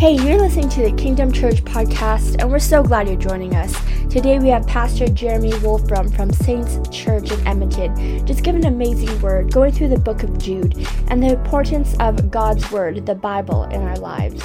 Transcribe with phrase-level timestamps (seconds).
[0.00, 3.76] Hey, you're listening to the Kingdom Church podcast, and we're so glad you're joining us.
[4.08, 9.20] Today we have Pastor Jeremy Wolfram from Saints Church in Edmonton, just giving an amazing
[9.20, 13.64] word, going through the book of Jude and the importance of God's word, the Bible,
[13.64, 14.42] in our lives.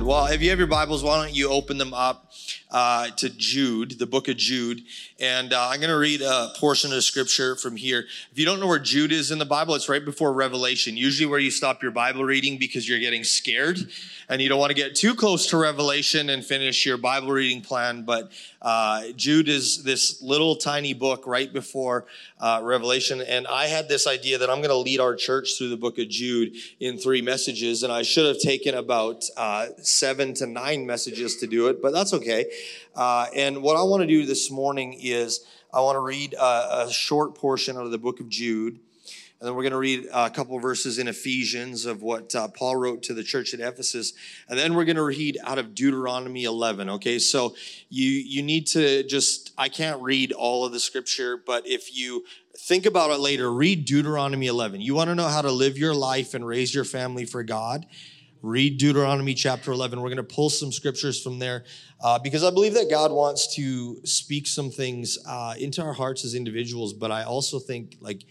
[0.00, 2.32] Well, if you have your Bibles, why don't you open them up
[2.70, 4.82] uh, to Jude, the book of Jude.
[5.20, 8.06] And uh, I'm going to read a portion of scripture from here.
[8.30, 11.26] If you don't know where Jude is in the Bible, it's right before Revelation, usually
[11.26, 13.78] where you stop your Bible reading because you're getting scared
[14.28, 17.62] and you don't want to get too close to Revelation and finish your Bible reading
[17.62, 18.02] plan.
[18.02, 22.04] But uh, Jude is this little tiny book right before
[22.38, 23.22] uh, Revelation.
[23.22, 25.98] And I had this idea that I'm going to lead our church through the book
[25.98, 27.82] of Jude in three messages.
[27.82, 31.92] And I should have taken about uh, seven to nine messages to do it, but
[31.92, 32.52] that's okay.
[32.94, 36.86] Uh, and what I want to do this morning is I want to read a,
[36.86, 38.80] a short portion out of the book of Jude.
[39.40, 42.74] And then we're going to read a couple verses in Ephesians of what uh, Paul
[42.74, 44.12] wrote to the church at Ephesus.
[44.48, 46.90] And then we're going to read out of Deuteronomy 11.
[46.90, 47.54] Okay, so
[47.88, 52.24] you you need to just I can't read all of the scripture, but if you
[52.58, 54.80] think about it later, read Deuteronomy 11.
[54.80, 57.86] You want to know how to live your life and raise your family for God?
[58.42, 60.00] Read Deuteronomy chapter 11.
[60.00, 61.64] We're going to pull some scriptures from there
[62.00, 66.24] uh, because I believe that God wants to speak some things uh, into our hearts
[66.24, 68.24] as individuals, but I also think like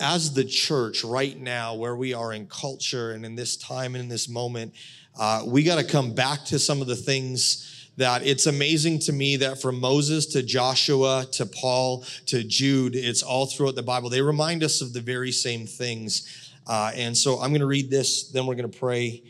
[0.00, 4.02] as the church right now, where we are in culture and in this time and
[4.02, 4.74] in this moment,
[5.18, 9.12] uh, we got to come back to some of the things that it's amazing to
[9.12, 14.08] me that from Moses to Joshua to Paul to Jude, it's all throughout the Bible.
[14.08, 16.52] They remind us of the very same things.
[16.68, 19.24] Uh, and so I'm going to read this, then we're going to pray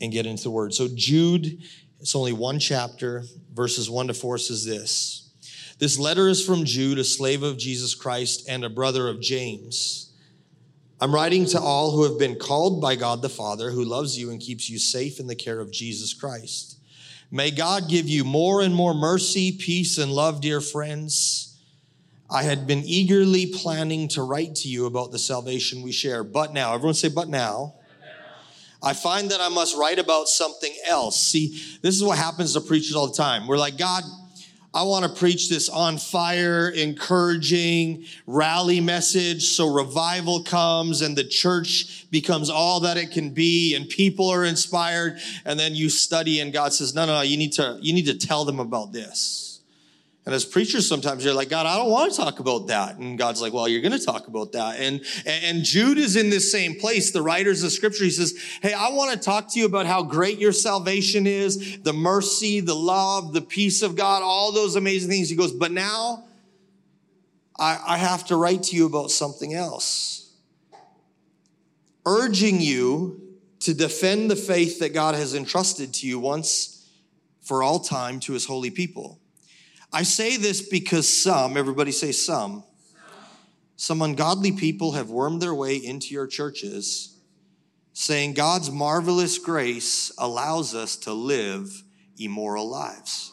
[0.00, 0.72] and get into the word.
[0.72, 1.58] So, Jude,
[2.00, 5.25] it's only one chapter, verses one to four says this.
[5.78, 10.10] This letter is from Jude, a slave of Jesus Christ and a brother of James.
[10.98, 14.30] I'm writing to all who have been called by God the Father, who loves you
[14.30, 16.78] and keeps you safe in the care of Jesus Christ.
[17.30, 21.58] May God give you more and more mercy, peace, and love, dear friends.
[22.30, 26.54] I had been eagerly planning to write to you about the salvation we share, but
[26.54, 27.74] now, everyone say, but now.
[28.82, 31.20] I find that I must write about something else.
[31.20, 33.46] See, this is what happens to preachers all the time.
[33.46, 34.04] We're like, God,
[34.76, 41.24] I want to preach this on fire, encouraging, rally message so revival comes and the
[41.24, 45.18] church becomes all that it can be and people are inspired.
[45.46, 48.04] And then you study and God says, no, no, no, you need to, you need
[48.04, 49.45] to tell them about this.
[50.26, 52.98] And as preachers, sometimes you're like, God, I don't want to talk about that.
[52.98, 54.80] And God's like, well, you're going to talk about that.
[54.80, 57.12] And, and Jude is in this same place.
[57.12, 60.02] The writers of scripture, he says, Hey, I want to talk to you about how
[60.02, 65.08] great your salvation is, the mercy, the love, the peace of God, all those amazing
[65.08, 65.30] things.
[65.30, 66.24] He goes, but now
[67.56, 70.32] I, I have to write to you about something else.
[72.04, 73.20] Urging you
[73.60, 76.90] to defend the faith that God has entrusted to you once
[77.42, 79.20] for all time to his holy people.
[79.96, 82.64] I say this because some, everybody say some,
[83.76, 87.18] some ungodly people have wormed their way into your churches,
[87.94, 91.82] saying God's marvelous grace allows us to live
[92.18, 93.32] immoral lives.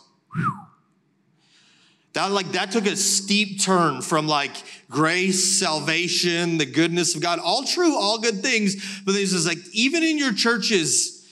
[2.14, 4.56] That like that took a steep turn from like
[4.90, 9.02] grace, salvation, the goodness of God, all true, all good things.
[9.04, 11.30] But this is like even in your churches,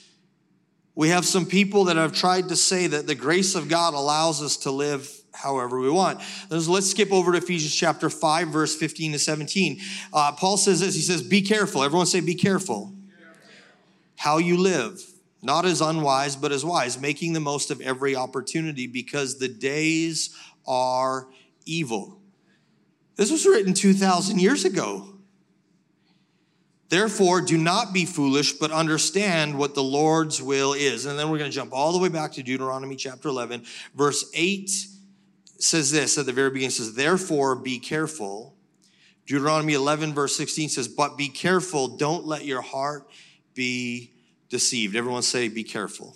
[0.94, 4.41] we have some people that have tried to say that the grace of God allows
[4.44, 6.22] us to live however we want.
[6.50, 9.80] Let's skip over to Ephesians chapter 5, verse 15 to 17.
[10.14, 11.84] Uh, Paul says this He says, Be careful.
[11.84, 12.94] Everyone say, Be careful.
[14.18, 15.02] How you live,
[15.41, 20.36] not as unwise, but as wise, making the most of every opportunity because the days
[20.68, 21.28] are
[21.66, 22.20] evil.
[23.16, 25.08] This was written 2,000 years ago.
[26.90, 31.06] Therefore, do not be foolish, but understand what the Lord's will is.
[31.06, 33.64] And then we're going to jump all the way back to Deuteronomy chapter 11,
[33.96, 34.70] verse 8
[35.63, 38.55] says this at the very beginning says, Therefore, be careful.
[39.25, 43.08] Deuteronomy 11, verse 16 says, But be careful, don't let your heart
[43.53, 44.11] be
[44.49, 44.96] deceived.
[44.96, 46.16] Everyone say, Be careful.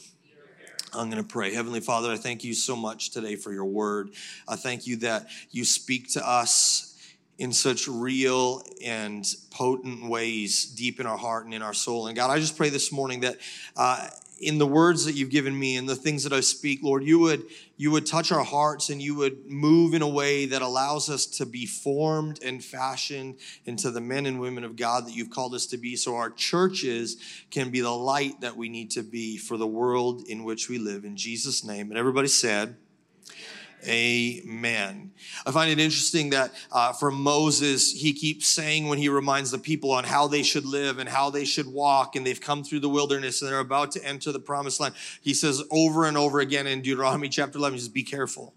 [0.93, 1.53] I'm going to pray.
[1.53, 4.11] Heavenly Father, I thank you so much today for your word.
[4.47, 6.95] I thank you that you speak to us
[7.37, 12.07] in such real and potent ways deep in our heart and in our soul.
[12.07, 13.37] And God, I just pray this morning that
[13.75, 14.07] uh,
[14.39, 17.19] in the words that you've given me and the things that I speak, Lord, you
[17.19, 17.45] would
[17.77, 21.25] you would touch our hearts and you would move in a way that allows us
[21.25, 23.35] to be formed and fashioned
[23.65, 26.29] into the men and women of God that you've called us to be so our
[26.29, 27.17] churches
[27.51, 30.77] can be the light that we need to be for the world in which we
[30.77, 31.89] live in Jesus name.
[31.89, 32.77] And everybody said
[33.87, 35.11] Amen.
[35.45, 39.57] I find it interesting that uh, for Moses, he keeps saying when he reminds the
[39.57, 42.79] people on how they should live and how they should walk, and they've come through
[42.79, 44.95] the wilderness and they're about to enter the promised land.
[45.21, 48.53] He says over and over again in Deuteronomy chapter 11, he says, Be careful.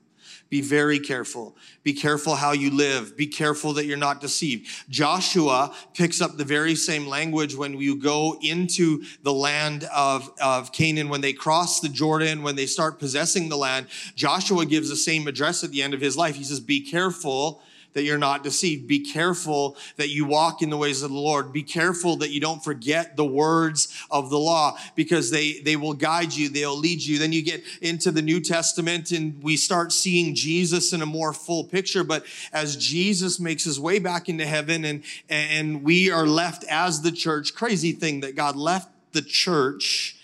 [0.51, 1.57] Be very careful.
[1.83, 3.17] Be careful how you live.
[3.17, 4.67] Be careful that you're not deceived.
[4.89, 10.73] Joshua picks up the very same language when you go into the land of, of
[10.73, 13.89] Canaan, when they cross the Jordan, when they start possessing the land.
[14.15, 16.37] Joshua gives the same address at the end of his life.
[16.37, 17.63] He says, Be careful
[17.99, 18.87] that you're not deceived.
[18.87, 21.53] Be careful that you walk in the ways of the Lord.
[21.53, 25.95] Be careful that you don't forget the words of the law because they, they will
[25.95, 27.19] guide you, they'll lead you.
[27.19, 31.33] Then you get into the New Testament and we start seeing Jesus in a more
[31.33, 32.05] full picture.
[32.05, 37.03] But as Jesus makes his way back into heaven and, and we are left as
[37.03, 40.15] the church, crazy thing that God left the church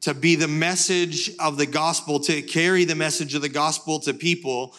[0.00, 4.12] to be the message of the gospel, to carry the message of the gospel to
[4.12, 4.74] people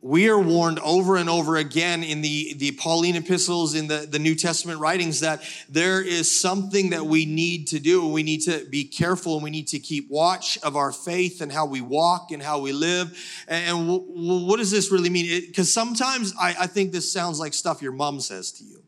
[0.00, 4.18] we are warned over and over again in the, the Pauline epistles, in the, the
[4.18, 8.06] New Testament writings, that there is something that we need to do.
[8.06, 11.50] We need to be careful and we need to keep watch of our faith and
[11.50, 13.18] how we walk and how we live.
[13.48, 15.42] And, w- what does this really mean?
[15.46, 18.82] Because sometimes I, I think this sounds like stuff your mom says to you,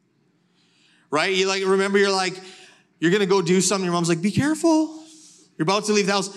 [1.10, 1.34] right?
[1.34, 2.40] You like, remember, you're like,
[3.00, 4.96] you're gonna go do something, your mom's like, be careful.
[5.58, 6.30] You're about to leave the house.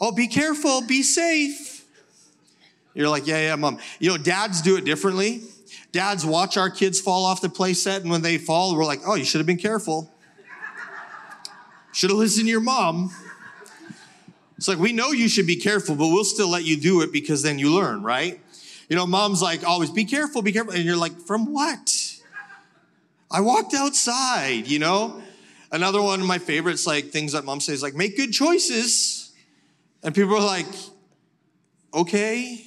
[0.00, 1.71] Oh, be careful, be safe
[2.94, 3.78] you're like, yeah, yeah, mom.
[3.98, 5.42] You know, dads do it differently.
[5.92, 9.00] Dads watch our kids fall off the play set, and when they fall, we're like,
[9.06, 10.10] oh, you should have been careful.
[11.92, 13.10] Should have listened to your mom.
[14.56, 17.12] It's like, we know you should be careful, but we'll still let you do it
[17.12, 18.40] because then you learn, right?
[18.88, 20.72] You know, mom's like, always, be careful, be careful.
[20.72, 22.20] And you're like, from what?
[23.30, 25.22] I walked outside, you know?
[25.70, 29.32] Another one of my favorites, like things that mom says, like, make good choices.
[30.02, 30.66] And people are like,
[31.92, 32.64] okay.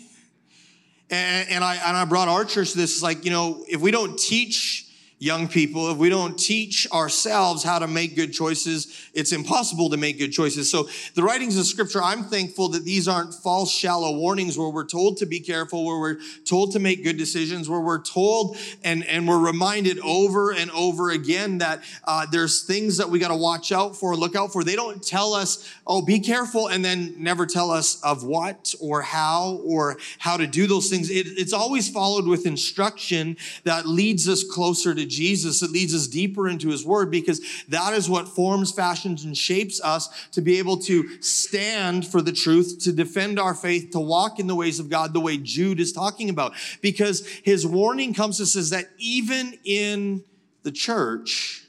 [1.10, 3.92] And, and, I, and I brought our church to this, like, you know, if we
[3.92, 4.84] don't teach
[5.17, 9.95] young people, if we don't teach ourselves how to make good choices, it's impossible to
[9.95, 10.69] make good choices.
[10.69, 14.85] So the writings of scripture, I'm thankful that these aren't false, shallow warnings where we're
[14.85, 19.06] told to be careful, where we're told to make good decisions, where we're told and,
[19.06, 23.38] and we're reminded over and over again that uh, there's things that we got to
[23.38, 24.65] watch out for, look out for.
[24.65, 29.01] They don't tell us, oh, be careful, and then never tell us of what or
[29.01, 31.09] how or how to do those things.
[31.09, 35.62] It, it's always followed with instruction that leads us closer to Jesus.
[35.62, 39.80] It leads us deeper into his word because that is what forms, fashions, and shapes
[39.81, 44.40] us to be able to stand for the truth, to defend our faith, to walk
[44.40, 46.54] in the ways of God the way Jude is talking about.
[46.81, 50.24] Because his warning comes to us is that even in
[50.63, 51.63] the church,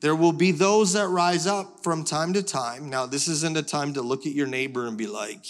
[0.00, 2.90] there will be those that rise up from time to time.
[2.90, 5.46] Now, this isn't a time to look at your neighbor and be like,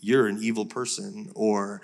[0.00, 1.80] you're an evil person, or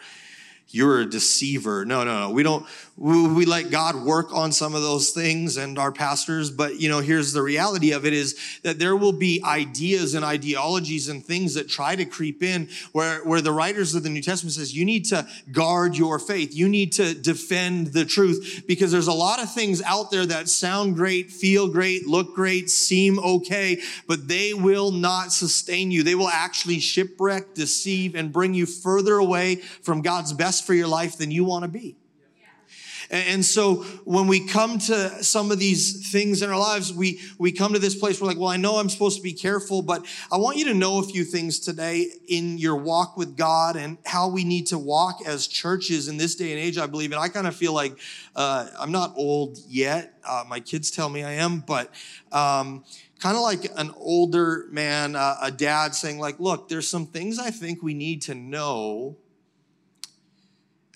[0.69, 1.87] you're a deceiver.
[1.87, 2.31] No, no, no.
[2.31, 2.67] We don't,
[3.01, 6.51] we, let God work on some of those things and our pastors.
[6.51, 10.23] But, you know, here's the reality of it is that there will be ideas and
[10.23, 14.21] ideologies and things that try to creep in where, where the writers of the New
[14.21, 16.55] Testament says, you need to guard your faith.
[16.55, 20.51] You need to defend the truth because there's a lot of things out there that
[20.51, 26.03] sound great, feel great, look great, seem okay, but they will not sustain you.
[26.03, 30.89] They will actually shipwreck, deceive, and bring you further away from God's best for your
[30.89, 31.97] life than you want to be.
[33.11, 37.51] And so when we come to some of these things in our lives, we, we
[37.51, 40.07] come to this place where like, well, I know I'm supposed to be careful, but
[40.31, 43.99] I want you to know a few things today in your walk with God and
[44.07, 47.11] how we need to walk as churches in this day and age, I believe.
[47.11, 47.99] And I kind of feel like
[48.37, 50.15] uh, I'm not old yet.
[50.25, 51.93] Uh, my kids tell me I am, but
[52.31, 52.85] um,
[53.19, 57.41] kind of like an older man, uh, a dad saying like, look, there's some things
[57.41, 59.17] I think we need to know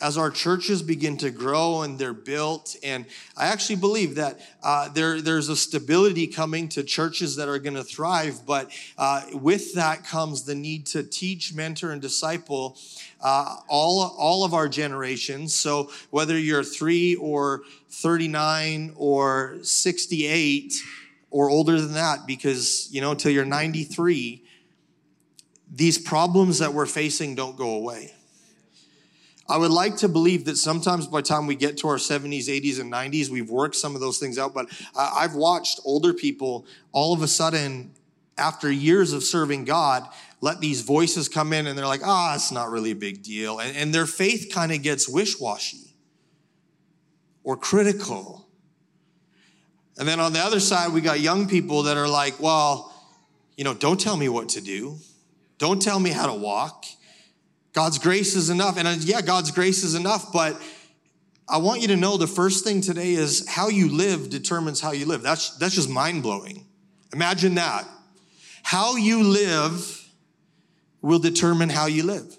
[0.04, 2.76] as our churches begin to grow and they're built.
[2.84, 3.06] And
[3.38, 7.76] I actually believe that uh, there, there's a stability coming to churches that are going
[7.76, 8.40] to thrive.
[8.44, 12.76] But uh, with that comes the need to teach, mentor, and disciple
[13.22, 15.54] uh, all, all of our generations.
[15.54, 20.74] So whether you're three or 39 or 68
[21.30, 24.44] or older than that, because, you know, until you're 93,
[25.72, 28.12] these problems that we're facing don't go away.
[29.48, 32.46] I would like to believe that sometimes by the time we get to our 70s,
[32.46, 34.54] 80s, and 90s, we've worked some of those things out.
[34.54, 37.92] But I've watched older people all of a sudden,
[38.38, 40.08] after years of serving God,
[40.40, 43.22] let these voices come in and they're like, ah, oh, it's not really a big
[43.22, 43.58] deal.
[43.58, 45.94] And, and their faith kind of gets wish washy
[47.44, 48.48] or critical.
[49.98, 52.92] And then on the other side, we got young people that are like, well,
[53.56, 54.96] you know, don't tell me what to do,
[55.58, 56.84] don't tell me how to walk
[57.74, 58.78] God's grace is enough.
[58.78, 60.60] And uh, yeah, God's grace is enough, but
[61.46, 64.92] I want you to know the first thing today is how you live determines how
[64.92, 65.22] you live.
[65.22, 66.66] That's, that's just mind blowing.
[67.12, 67.86] Imagine that.
[68.62, 70.08] How you live
[71.02, 72.38] will determine how you live.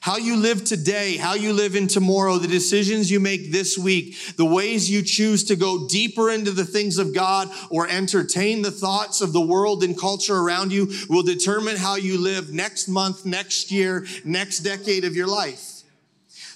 [0.00, 4.16] How you live today, how you live in tomorrow, the decisions you make this week,
[4.36, 8.70] the ways you choose to go deeper into the things of God or entertain the
[8.70, 13.26] thoughts of the world and culture around you will determine how you live next month,
[13.26, 15.69] next year, next decade of your life.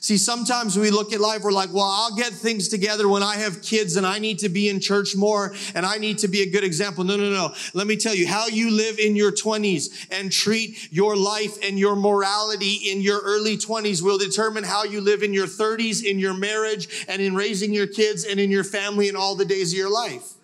[0.05, 3.37] See, sometimes we look at life, we're like, well, I'll get things together when I
[3.37, 6.43] have kids and I need to be in church more and I need to be
[6.43, 7.05] a good example.
[7.05, 7.55] No, no, no.
[7.73, 11.79] Let me tell you, how you live in your 20s and treat your life and
[11.79, 16.19] your morality in your early 20s will determine how you live in your 30s, in
[16.19, 19.73] your marriage, and in raising your kids and in your family and all the days
[19.73, 20.35] of your life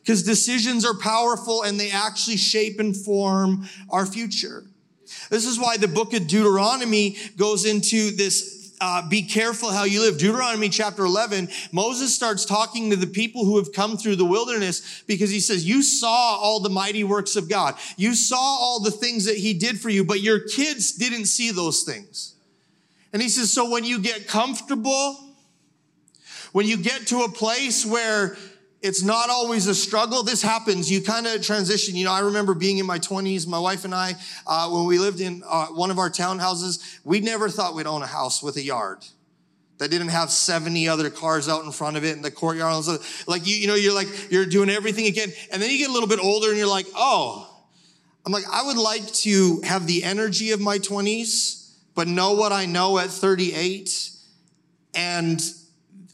[0.00, 4.64] because decisions are powerful and they actually shape and form our future.
[5.30, 10.00] This is why the book of Deuteronomy goes into this uh, be careful how you
[10.00, 10.18] live.
[10.18, 15.02] Deuteronomy chapter 11, Moses starts talking to the people who have come through the wilderness
[15.06, 17.76] because he says, You saw all the mighty works of God.
[17.96, 21.50] You saw all the things that he did for you, but your kids didn't see
[21.50, 22.34] those things.
[23.12, 25.18] And he says, So when you get comfortable,
[26.52, 28.36] when you get to a place where
[28.84, 30.22] it's not always a struggle.
[30.22, 30.90] This happens.
[30.90, 31.96] You kind of transition.
[31.96, 34.14] You know, I remember being in my 20s, my wife and I,
[34.46, 38.02] uh, when we lived in uh, one of our townhouses, we never thought we'd own
[38.02, 38.98] a house with a yard
[39.78, 42.84] that didn't have 70 other cars out in front of it in the courtyard.
[43.26, 45.32] Like, you, you know, you're like, you're doing everything again.
[45.50, 47.50] And then you get a little bit older and you're like, oh,
[48.26, 52.52] I'm like, I would like to have the energy of my 20s, but know what
[52.52, 54.10] I know at 38
[54.94, 55.42] and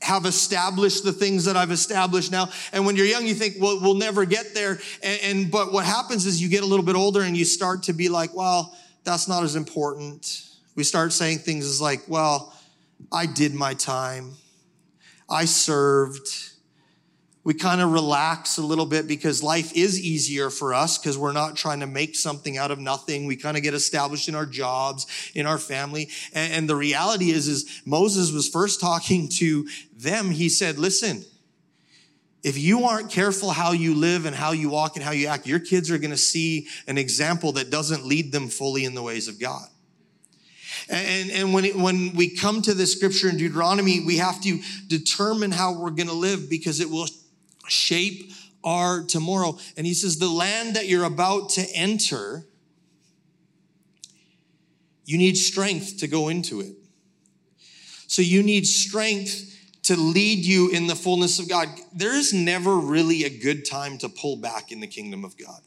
[0.03, 2.49] have established the things that I've established now.
[2.73, 4.79] And when you're young, you think, well, we'll never get there.
[5.03, 7.83] And, and, but what happens is you get a little bit older and you start
[7.85, 10.49] to be like, well, that's not as important.
[10.75, 12.55] We start saying things as like, well,
[13.13, 14.33] I did my time.
[15.29, 16.50] I served
[17.43, 21.33] we kind of relax a little bit because life is easier for us because we're
[21.33, 23.25] not trying to make something out of nothing.
[23.27, 26.11] We kind of get established in our jobs, in our family.
[26.35, 29.67] And, and, the reality is, is Moses was first talking to
[29.97, 30.31] them.
[30.31, 31.25] He said, listen,
[32.43, 35.47] if you aren't careful how you live and how you walk and how you act,
[35.47, 39.03] your kids are going to see an example that doesn't lead them fully in the
[39.03, 39.67] ways of God.
[40.91, 44.61] And, and when, it, when we come to this scripture in Deuteronomy, we have to
[44.89, 47.07] determine how we're going to live because it will
[47.71, 49.59] shape our tomorrow.
[49.77, 52.47] And he says, the land that you're about to enter,
[55.05, 56.75] you need strength to go into it.
[58.07, 61.69] So you need strength to lead you in the fullness of God.
[61.93, 65.61] There is never really a good time to pull back in the kingdom of God.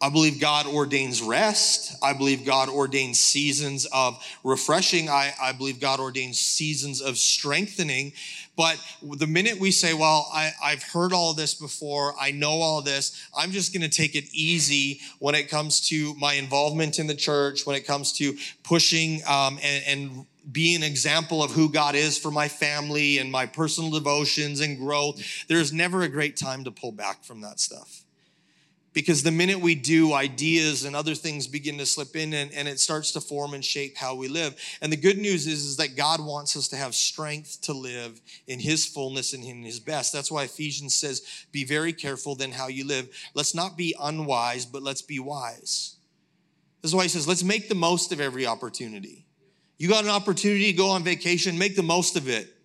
[0.00, 1.96] I believe God ordains rest.
[2.02, 5.08] I believe God ordains seasons of refreshing.
[5.08, 8.12] I, I believe God ordains seasons of strengthening.
[8.56, 12.80] But the minute we say, well, I, have heard all this before, I know all
[12.80, 17.06] this, I'm just going to take it easy when it comes to my involvement in
[17.06, 21.94] the church, when it comes to pushing um, and, and an example of who God
[21.94, 25.20] is for my family and my personal devotions and growth.
[25.48, 28.05] There's never a great time to pull back from that stuff
[28.96, 32.66] because the minute we do, ideas and other things begin to slip in and, and
[32.66, 34.56] it starts to form and shape how we live.
[34.80, 38.18] And the good news is, is that God wants us to have strength to live
[38.46, 40.14] in His fullness and in His best.
[40.14, 43.14] That's why Ephesians says, be very careful then how you live.
[43.34, 45.96] Let's not be unwise, but let's be wise.
[46.80, 49.26] This is why He says, let's make the most of every opportunity.
[49.76, 52.55] You got an opportunity to go on vacation, make the most of it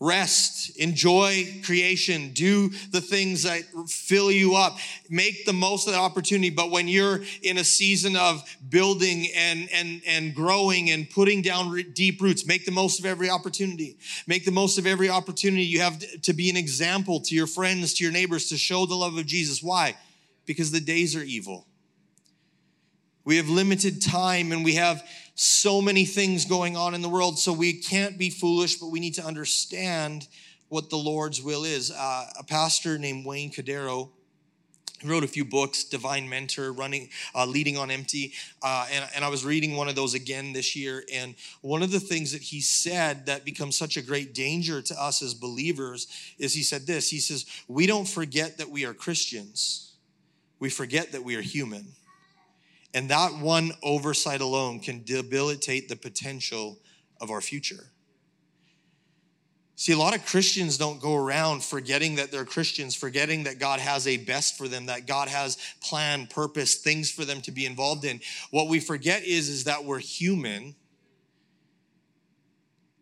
[0.00, 4.78] rest, enjoy creation, do the things that fill you up,
[5.10, 6.48] make the most of that opportunity.
[6.48, 11.78] But when you're in a season of building and, and, and growing and putting down
[11.92, 13.98] deep roots, make the most of every opportunity.
[14.26, 17.92] Make the most of every opportunity you have to be an example to your friends,
[17.94, 19.62] to your neighbors, to show the love of Jesus.
[19.62, 19.96] Why?
[20.46, 21.66] Because the days are evil.
[23.24, 27.38] We have limited time and we have so many things going on in the world,
[27.38, 30.26] so we can't be foolish, but we need to understand
[30.68, 31.90] what the Lord's will is.
[31.90, 34.10] Uh, a pastor named Wayne Cordeiro
[35.04, 38.32] wrote a few books divine mentor running uh, leading on empty
[38.62, 41.90] uh, and, and i was reading one of those again this year and one of
[41.90, 46.06] the things that he said that becomes such a great danger to us as believers
[46.38, 49.94] is he said this he says we don't forget that we are christians
[50.58, 51.86] we forget that we are human
[52.94, 56.78] and that one oversight alone can debilitate the potential
[57.20, 57.90] of our future.
[59.80, 63.80] See, a lot of Christians don't go around forgetting that they're Christians, forgetting that God
[63.80, 67.64] has a best for them, that God has plan, purpose, things for them to be
[67.64, 68.20] involved in.
[68.50, 70.74] What we forget is, is that we're human.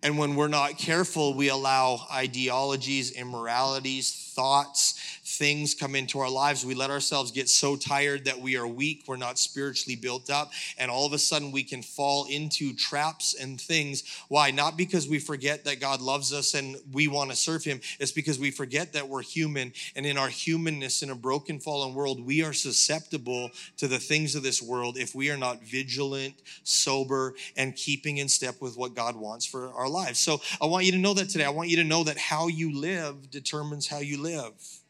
[0.04, 6.64] And when we're not careful, we allow ideologies, immoralities, thoughts, things come into our lives.
[6.64, 10.52] We let ourselves get so tired that we are weak, we're not spiritually built up,
[10.78, 14.04] and all of a sudden we can fall into traps and things.
[14.28, 14.52] Why?
[14.52, 18.12] Not because we forget that God loves us and we want to serve Him, it's
[18.12, 22.24] because we forget that we're human, and in our humanness, in a broken, fallen world,
[22.24, 27.34] we are susceptible to the things of this world if we are not vigilant, sober,
[27.56, 30.20] and keeping in step with what God wants for our lives.
[30.20, 31.44] So I want you to know that today.
[31.44, 34.80] I want you to know that how you live determines how you live live.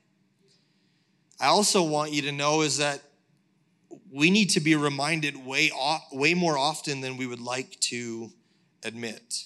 [1.40, 3.00] I also want you to know is that
[4.10, 5.70] we need to be reminded way,
[6.12, 8.30] way more often than we would like to
[8.84, 9.44] admit.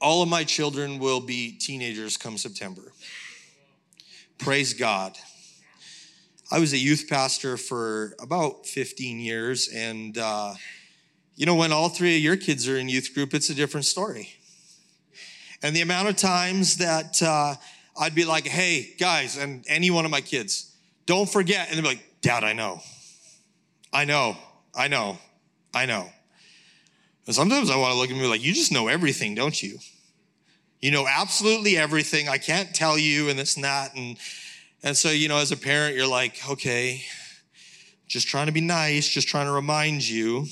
[0.00, 2.92] All of my children will be teenagers come September.
[4.38, 5.18] Praise God.
[6.50, 10.54] I was a youth pastor for about 15 years, and uh,
[11.36, 13.84] you know, when all three of your kids are in youth group, it's a different
[13.84, 14.39] story.
[15.62, 17.54] And the amount of times that uh,
[17.98, 20.74] I'd be like, hey, guys, and any one of my kids,
[21.06, 21.68] don't forget.
[21.68, 22.80] And they'd be like, Dad, I know.
[23.92, 24.36] I know.
[24.74, 25.18] I know.
[25.74, 26.08] I know.
[27.26, 29.78] And sometimes I want to look at me like, you just know everything, don't you?
[30.80, 32.28] You know absolutely everything.
[32.28, 33.94] I can't tell you, and and that.
[33.94, 34.16] And,
[34.82, 37.02] and so, you know, as a parent, you're like, okay,
[38.06, 40.46] just trying to be nice, just trying to remind you.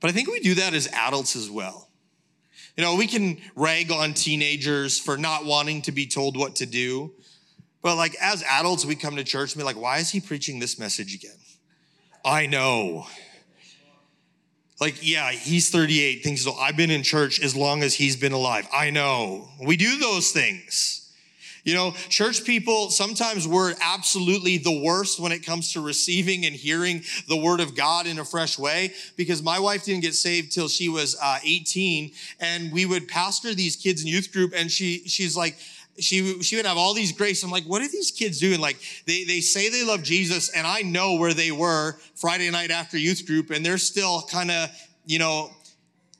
[0.00, 1.85] But I think we do that as adults as well.
[2.76, 6.66] You know, we can rag on teenagers for not wanting to be told what to
[6.66, 7.12] do.
[7.82, 10.58] But like as adults, we come to church and be like, why is he preaching
[10.58, 11.38] this message again?
[12.24, 13.06] I know.
[14.78, 16.46] Like, yeah, he's 38, thinks.
[16.46, 18.68] I've been in church as long as he's been alive.
[18.70, 19.48] I know.
[19.64, 21.05] We do those things.
[21.66, 26.54] You know, church people, sometimes we're absolutely the worst when it comes to receiving and
[26.54, 30.52] hearing the word of God in a fresh way because my wife didn't get saved
[30.52, 34.70] till she was uh, 18 and we would pastor these kids in youth group and
[34.70, 35.56] she, she's like,
[35.98, 37.42] she she would have all these grace.
[37.42, 38.60] I'm like, what are these kids doing?
[38.60, 38.76] Like
[39.06, 42.98] they they say they love Jesus, and I know where they were Friday night after
[42.98, 44.68] youth group, and they're still kind of
[45.06, 45.50] you know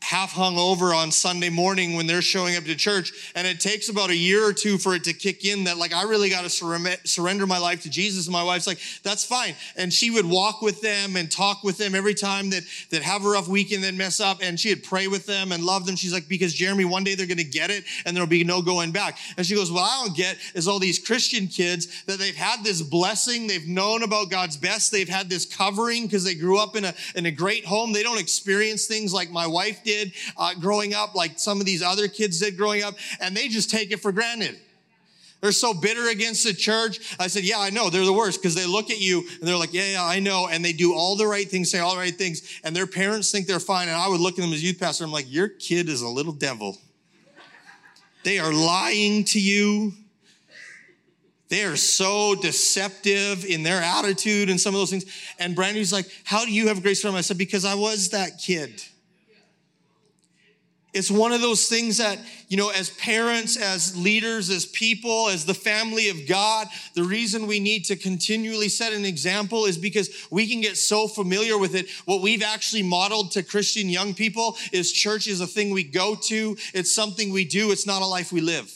[0.07, 3.13] half hung over on Sunday morning when they're showing up to church.
[3.35, 5.93] And it takes about a year or two for it to kick in that, like,
[5.93, 8.27] I really got to surrender my life to Jesus.
[8.27, 9.57] And my wife's like, that's fine.
[9.77, 13.25] And she would walk with them and talk with them every time that, that have
[13.25, 14.39] a rough weekend, then mess up.
[14.43, 15.97] And she'd pray with them and love them.
[15.97, 18.63] She's like, because Jeremy, one day they're going to get it and there'll be no
[18.63, 19.19] going back.
[19.37, 22.63] And she goes, what I don't get is all these Christian kids that they've had
[22.63, 23.49] this blessing.
[23.49, 24.93] They've known about God's best.
[24.93, 27.93] They've had this covering because they grew up in a, in a great home.
[27.93, 31.67] They don't experience things like my wife did did uh, growing up, like some of
[31.67, 34.57] these other kids did growing up, and they just take it for granted.
[35.41, 37.15] They're so bitter against the church.
[37.21, 37.91] I said, Yeah, I know.
[37.91, 40.49] They're the worst because they look at you and they're like, Yeah, yeah, I know.
[40.49, 43.31] And they do all the right things, say all the right things, and their parents
[43.31, 43.89] think they're fine.
[43.89, 45.05] And I would look at them as youth pastor.
[45.05, 46.79] I'm like, Your kid is a little devil.
[48.25, 49.93] They are lying to you.
[51.49, 55.05] They are so deceptive in their attitude and some of those things.
[55.39, 57.17] And Brandy's like, How do you have grace for them?
[57.17, 58.83] I said, Because I was that kid.
[60.97, 65.45] It's one of those things that, you know, as parents, as leaders, as people, as
[65.45, 70.27] the family of God, the reason we need to continually set an example is because
[70.31, 71.91] we can get so familiar with it.
[72.07, 76.15] What we've actually modeled to Christian young people is church is a thing we go
[76.15, 78.73] to, it's something we do, it's not a life we live.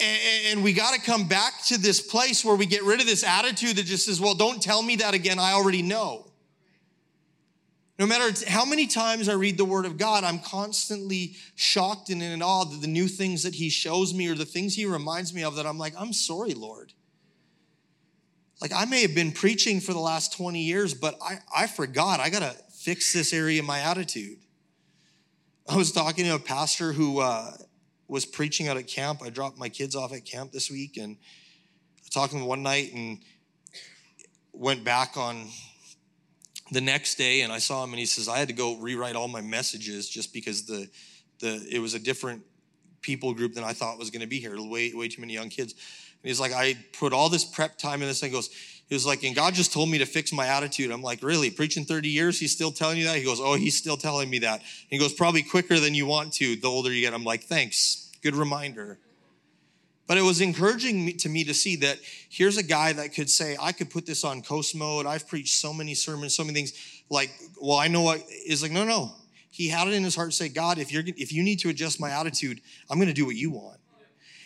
[0.00, 3.22] And, we got to come back to this place where we get rid of this
[3.22, 5.38] attitude that just says, well, don't tell me that again.
[5.38, 6.26] I already know.
[7.98, 12.20] No matter how many times I read the Word of God, I'm constantly shocked and
[12.20, 15.32] in awe of the new things that He shows me or the things He reminds
[15.32, 16.92] me of that I'm like, I'm sorry, Lord.
[18.60, 22.18] Like, I may have been preaching for the last 20 years, but I, I forgot.
[22.18, 24.38] I got to fix this area of my attitude.
[25.68, 27.52] I was talking to a pastor who uh,
[28.08, 29.22] was preaching out at camp.
[29.24, 31.16] I dropped my kids off at camp this week and
[32.04, 33.18] I talked to him one night and
[34.52, 35.48] went back on
[36.70, 39.16] the next day and I saw him and he says, I had to go rewrite
[39.16, 40.88] all my messages just because the,
[41.40, 42.42] the it was a different
[43.02, 44.56] people group than I thought was going to be here.
[44.58, 45.72] Way, way too many young kids.
[45.72, 48.30] And he's like, I put all this prep time in this thing.
[48.30, 48.48] He goes,
[48.88, 50.90] he was like, and God just told me to fix my attitude.
[50.90, 51.50] I'm like, really?
[51.50, 53.16] Preaching 30 years, he's still telling you that?
[53.16, 54.62] He goes, oh, he's still telling me that.
[54.88, 57.14] He goes, probably quicker than you want to the older you get.
[57.14, 58.10] I'm like, thanks.
[58.22, 58.98] Good reminder.
[60.06, 63.56] But it was encouraging to me to see that here's a guy that could say,
[63.60, 65.06] I could put this on coast mode.
[65.06, 67.02] I've preached so many sermons, so many things.
[67.08, 69.12] Like, well, I know what is like, no, no.
[69.50, 71.70] he had it in his heart to say, God, if, you're, if you need to
[71.70, 73.78] adjust my attitude, I'm going to do what you want.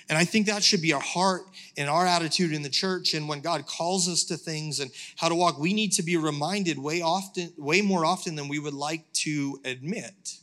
[0.08, 1.42] And I think that should be our heart
[1.76, 3.12] and our attitude in the church.
[3.12, 6.16] And when God calls us to things and how to walk, we need to be
[6.16, 10.38] reminded way often, way more often than we would like to admit.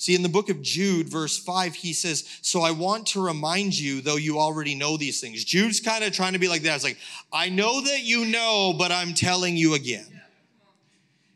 [0.00, 3.76] See, in the book of Jude, verse 5, he says, So I want to remind
[3.76, 5.44] you, though you already know these things.
[5.44, 6.76] Jude's kind of trying to be like that.
[6.76, 6.98] It's like,
[7.32, 10.06] I know that you know, but I'm telling you again.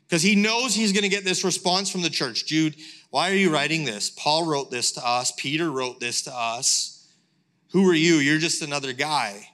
[0.06, 2.46] Because he knows he's going to get this response from the church.
[2.46, 2.76] Jude,
[3.10, 4.10] why are you writing this?
[4.10, 7.08] Paul wrote this to us, Peter wrote this to us.
[7.72, 8.16] Who are you?
[8.16, 9.48] You're just another guy.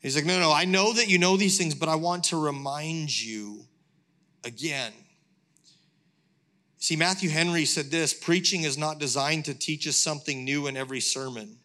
[0.00, 2.42] He's like, No, no, I know that you know these things, but I want to
[2.42, 3.66] remind you
[4.44, 4.92] again.
[6.78, 10.76] See, Matthew Henry said this preaching is not designed to teach us something new in
[10.76, 11.56] every sermon.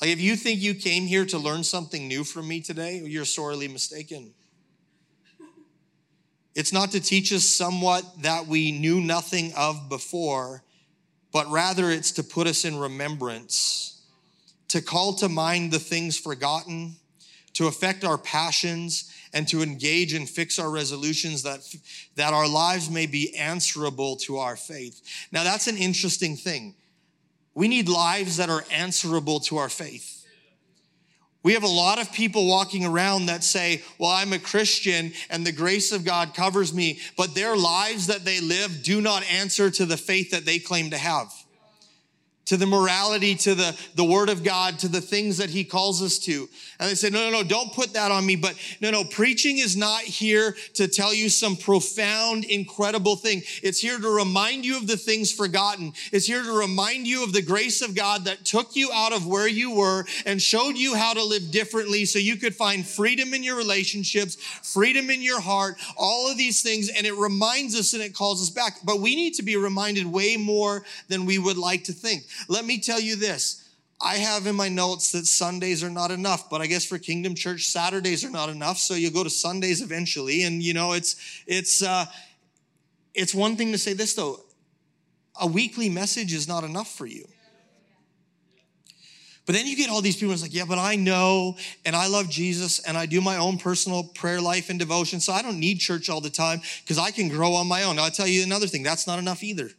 [0.00, 3.24] Like, if you think you came here to learn something new from me today, you're
[3.24, 4.32] sorely mistaken.
[6.54, 10.62] It's not to teach us somewhat that we knew nothing of before,
[11.30, 14.00] but rather it's to put us in remembrance,
[14.68, 16.96] to call to mind the things forgotten,
[17.52, 21.60] to affect our passions, and to engage and fix our resolutions that,
[22.14, 25.02] that our lives may be answerable to our faith.
[25.30, 26.74] Now, that's an interesting thing.
[27.54, 30.24] We need lives that are answerable to our faith.
[31.42, 35.46] We have a lot of people walking around that say, Well, I'm a Christian and
[35.46, 39.70] the grace of God covers me, but their lives that they live do not answer
[39.70, 41.30] to the faith that they claim to have
[42.46, 46.02] to the morality, to the, the word of God, to the things that he calls
[46.02, 46.48] us to.
[46.78, 48.36] And they say, no, no, no, don't put that on me.
[48.36, 53.42] But no, no, preaching is not here to tell you some profound, incredible thing.
[53.62, 55.92] It's here to remind you of the things forgotten.
[56.12, 59.26] It's here to remind you of the grace of God that took you out of
[59.26, 63.34] where you were and showed you how to live differently so you could find freedom
[63.34, 66.90] in your relationships, freedom in your heart, all of these things.
[66.96, 68.78] And it reminds us and it calls us back.
[68.84, 72.22] But we need to be reminded way more than we would like to think.
[72.48, 73.62] Let me tell you this.
[74.00, 77.34] I have in my notes that Sundays are not enough, but I guess for Kingdom
[77.34, 78.78] Church, Saturdays are not enough.
[78.78, 80.42] So you go to Sundays eventually.
[80.42, 82.04] And you know, it's, it's, uh,
[83.14, 84.40] it's one thing to say this though.
[85.40, 87.26] A weekly message is not enough for you.
[89.46, 92.08] But then you get all these people it's like, yeah, but I know and I
[92.08, 95.20] love Jesus and I do my own personal prayer life and devotion.
[95.20, 97.96] So I don't need church all the time because I can grow on my own.
[97.96, 98.82] Now, I'll tell you another thing.
[98.82, 99.70] That's not enough either.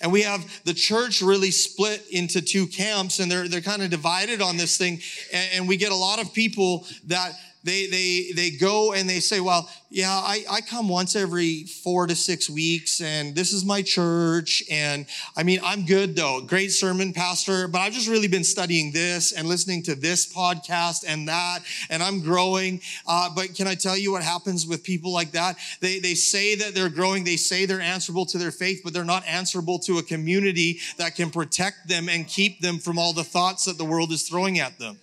[0.00, 3.90] And we have the church really split into two camps and they're, they're kind of
[3.90, 5.00] divided on this thing.
[5.32, 7.32] And, and we get a lot of people that
[7.64, 12.06] they they they go and they say, well, yeah, I, I come once every four
[12.06, 14.64] to six weeks, and this is my church.
[14.70, 16.40] And I mean, I'm good though.
[16.40, 21.04] Great sermon, Pastor, but I've just really been studying this and listening to this podcast
[21.06, 22.80] and that, and I'm growing.
[23.06, 25.56] Uh, but can I tell you what happens with people like that?
[25.80, 29.04] They they say that they're growing, they say they're answerable to their faith, but they're
[29.04, 33.24] not answerable to a community that can protect them and keep them from all the
[33.24, 34.98] thoughts that the world is throwing at them.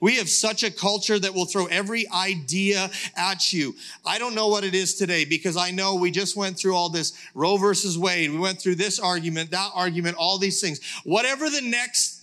[0.00, 3.74] We have such a culture that will throw every idea at you.
[4.06, 6.88] I don't know what it is today because I know we just went through all
[6.88, 8.30] this Roe versus Wade.
[8.30, 10.80] We went through this argument, that argument, all these things.
[11.04, 12.16] Whatever the next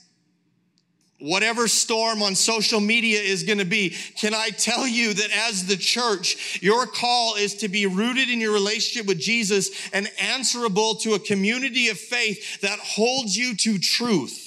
[1.20, 5.66] whatever storm on social media is going to be, can I tell you that as
[5.66, 10.96] the church, your call is to be rooted in your relationship with Jesus and answerable
[10.96, 14.45] to a community of faith that holds you to truth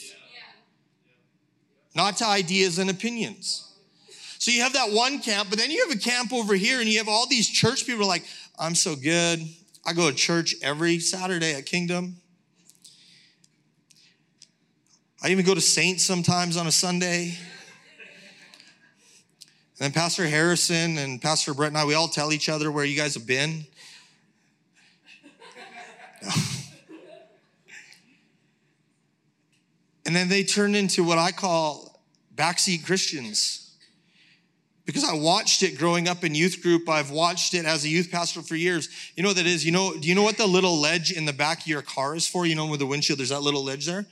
[1.98, 3.74] not to ideas and opinions.
[4.38, 6.88] So you have that one camp, but then you have a camp over here and
[6.88, 8.22] you have all these church people like,
[8.56, 9.42] I'm so good.
[9.84, 12.14] I go to church every Saturday at Kingdom.
[15.20, 17.36] I even go to Saints sometimes on a Sunday.
[19.80, 22.84] And then Pastor Harrison and Pastor Brett and I, we all tell each other where
[22.84, 23.66] you guys have been.
[30.08, 31.87] And then they turn into what I call
[32.38, 33.64] backseat Christians.
[34.86, 36.88] Because I watched it growing up in youth group.
[36.88, 38.88] I've watched it as a youth pastor for years.
[39.16, 39.66] You know what that is?
[39.66, 42.16] You know, do you know what the little ledge in the back of your car
[42.16, 42.46] is for?
[42.46, 44.06] You know, with the windshield, there's that little ledge there?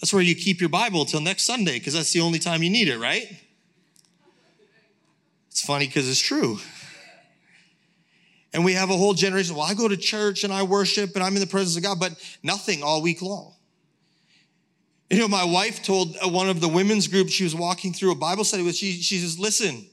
[0.00, 2.70] That's where you keep your Bible till next Sunday, because that's the only time you
[2.70, 3.26] need it, right?
[5.50, 6.58] It's funny because it's true.
[8.52, 9.56] And we have a whole generation.
[9.56, 11.98] Well, I go to church and I worship and I'm in the presence of God,
[12.00, 12.12] but
[12.42, 13.54] nothing all week long.
[15.10, 18.12] You know, my wife told uh, one of the women's groups she was walking through
[18.12, 19.84] a Bible study with, she, she says, Listen,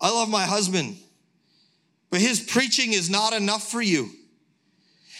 [0.00, 0.96] I love my husband,
[2.10, 4.10] but his preaching is not enough for you.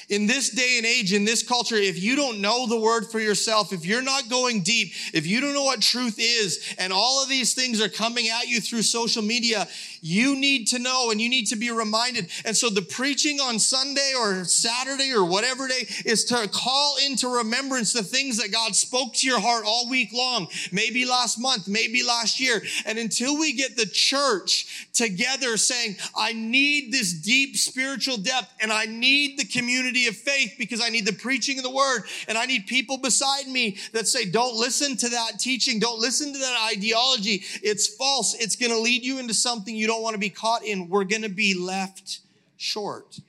[0.09, 3.21] In this day and age, in this culture, if you don't know the word for
[3.21, 7.23] yourself, if you're not going deep, if you don't know what truth is, and all
[7.23, 9.67] of these things are coming at you through social media,
[10.01, 12.29] you need to know and you need to be reminded.
[12.45, 17.29] And so the preaching on Sunday or Saturday or whatever day is to call into
[17.29, 21.69] remembrance the things that God spoke to your heart all week long, maybe last month,
[21.69, 22.63] maybe last year.
[22.85, 28.73] And until we get the church together saying, I need this deep spiritual depth and
[28.73, 32.37] I need the community of faith because I need the preaching of the word and
[32.37, 35.79] I need people beside me that say, don't listen to that teaching.
[35.79, 37.43] Don't listen to that ideology.
[37.63, 38.35] It's false.
[38.35, 40.89] It's going to lead you into something you don't don't want to be caught in,
[40.89, 42.21] we're going to be left
[42.57, 43.21] short.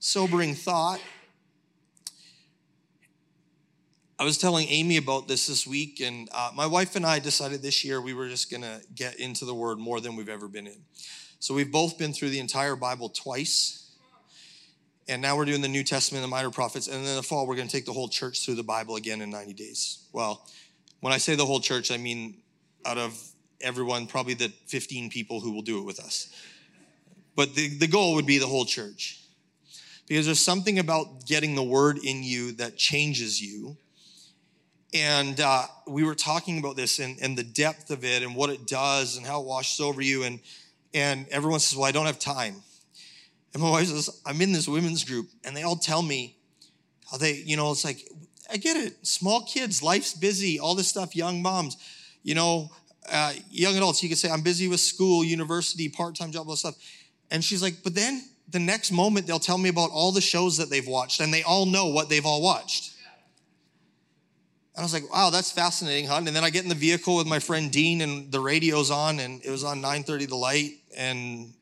[0.00, 1.00] Sobering thought.
[4.18, 7.62] I was telling Amy about this this week, and uh, my wife and I decided
[7.62, 10.48] this year we were just going to get into the Word more than we've ever
[10.48, 10.82] been in.
[11.38, 13.79] So we've both been through the entire Bible twice,
[15.10, 17.22] and now we're doing the New Testament and the minor prophets, and then in the
[17.22, 20.06] fall we're going to take the whole church through the Bible again in 90 days.
[20.12, 20.46] Well,
[21.00, 22.36] when I say the whole church, I mean
[22.86, 23.20] out of
[23.60, 26.32] everyone, probably the 15 people who will do it with us.
[27.34, 29.20] But the, the goal would be the whole church.
[30.06, 33.76] Because there's something about getting the word in you that changes you.
[34.94, 38.50] And uh, we were talking about this and, and the depth of it and what
[38.50, 40.22] it does and how it washes over you.
[40.22, 40.40] And,
[40.94, 42.62] and everyone says, Well, I don't have time.
[43.52, 46.36] And my wife says, I'm in this women's group, and they all tell me
[47.10, 48.08] how they, you know, it's like,
[48.52, 49.06] I get it.
[49.06, 51.76] Small kids, life's busy, all this stuff, young moms,
[52.22, 52.70] you know,
[53.10, 56.52] uh, young adults, you could say, I'm busy with school, university, part time job, all
[56.52, 56.76] this stuff.
[57.30, 60.56] And she's like, but then the next moment they'll tell me about all the shows
[60.58, 62.92] that they've watched, and they all know what they've all watched.
[64.74, 66.26] And I was like, wow, that's fascinating, hon.
[66.26, 69.20] And then I get in the vehicle with my friend Dean, and the radio's on,
[69.20, 71.52] and it was on 9:30 The Light, and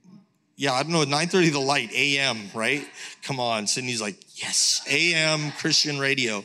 [0.58, 2.84] yeah, I don't know, 9:30 The Light, AM, right?
[3.22, 6.44] Come on, Sydney's like, yes, AM Christian radio,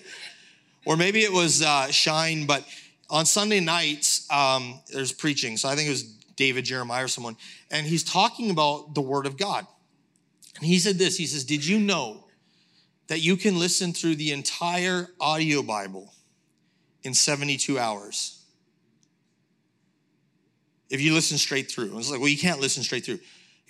[0.86, 2.64] or maybe it was uh, Shine, but
[3.10, 5.58] on Sunday nights, um, there's preaching.
[5.58, 6.04] So I think it was
[6.36, 7.36] David Jeremiah or someone,
[7.72, 9.66] and he's talking about the Word of God.
[10.58, 12.26] And he said this He says, Did you know
[13.08, 16.14] that you can listen through the entire audio Bible
[17.02, 18.44] in 72 hours?
[20.92, 21.86] If you listen straight through.
[21.86, 23.18] And it's like, well, you can't listen straight through.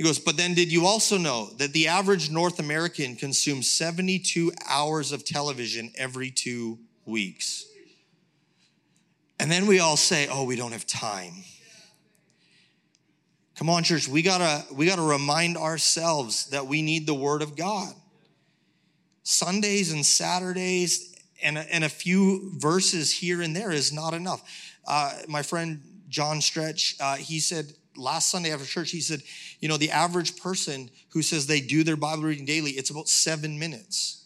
[0.04, 5.14] Goes, but then did you also know that the average North American consumes 72 hours
[5.14, 7.66] of television every two weeks?
[9.40, 11.34] And then we all say, oh, we don't have time.
[13.56, 17.56] Come on, church, we gotta, we gotta remind ourselves that we need the word of
[17.56, 17.94] God.
[19.24, 24.42] Sundays and Saturdays and a, and a few verses here and there is not enough.
[24.86, 29.22] Uh, my friend John Stretch, uh, he said last Sunday after church, he said,
[29.60, 33.08] you know, the average person who says they do their Bible reading daily, it's about
[33.08, 34.26] seven minutes.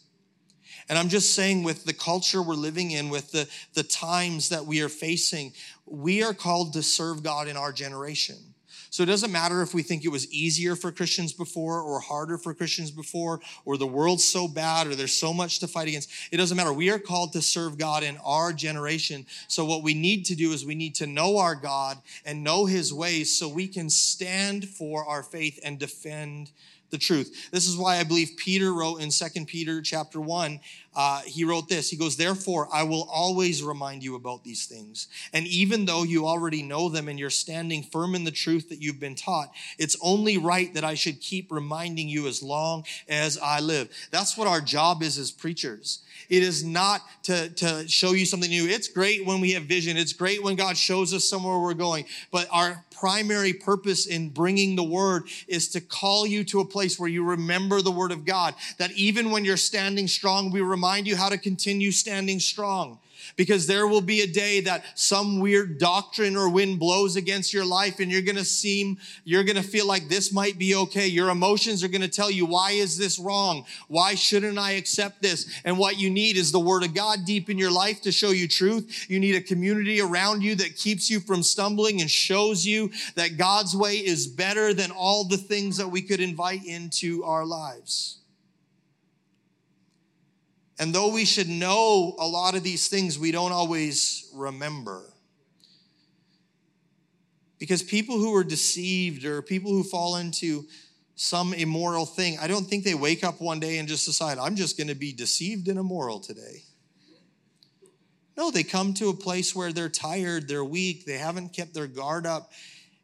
[0.88, 4.64] And I'm just saying, with the culture we're living in, with the, the times that
[4.64, 5.52] we are facing,
[5.84, 8.47] we are called to serve God in our generation.
[8.90, 12.38] So it doesn't matter if we think it was easier for Christians before or harder
[12.38, 16.10] for Christians before, or the world's so bad or there's so much to fight against.
[16.32, 16.72] It doesn't matter.
[16.72, 19.26] We are called to serve God in our generation.
[19.48, 22.66] So what we need to do is we need to know our God and know
[22.66, 26.50] his ways so we can stand for our faith and defend
[26.90, 27.50] the truth.
[27.50, 30.60] This is why I believe Peter wrote in Second Peter chapter 1,
[30.94, 31.88] uh, he wrote this.
[31.90, 35.06] He goes, Therefore, I will always remind you about these things.
[35.32, 38.82] And even though you already know them and you're standing firm in the truth that
[38.82, 43.38] you've been taught, it's only right that I should keep reminding you as long as
[43.38, 43.90] I live.
[44.10, 46.00] That's what our job is as preachers.
[46.28, 48.68] It is not to, to show you something new.
[48.68, 49.96] It's great when we have vision.
[49.96, 52.04] It's great when God shows us somewhere we're going.
[52.30, 56.98] But our primary purpose in bringing the word is to call you to a place
[56.98, 58.54] where you remember the word of God.
[58.78, 62.98] That even when you're standing strong, we remind you how to continue standing strong
[63.38, 67.64] because there will be a day that some weird doctrine or wind blows against your
[67.64, 71.06] life and you're going to seem, you're going to feel like this might be okay.
[71.06, 73.64] Your emotions are going to tell you, why is this wrong?
[73.86, 75.60] Why shouldn't I accept this?
[75.64, 78.30] And what you need is the word of God deep in your life to show
[78.30, 79.06] you truth.
[79.08, 83.36] You need a community around you that keeps you from stumbling and shows you that
[83.36, 88.17] God's way is better than all the things that we could invite into our lives.
[90.78, 95.02] And though we should know a lot of these things, we don't always remember.
[97.58, 100.66] Because people who are deceived or people who fall into
[101.16, 104.54] some immoral thing, I don't think they wake up one day and just decide, I'm
[104.54, 106.62] just going to be deceived and immoral today.
[108.36, 111.88] No, they come to a place where they're tired, they're weak, they haven't kept their
[111.88, 112.52] guard up,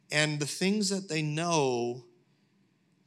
[0.09, 2.05] and the things that they know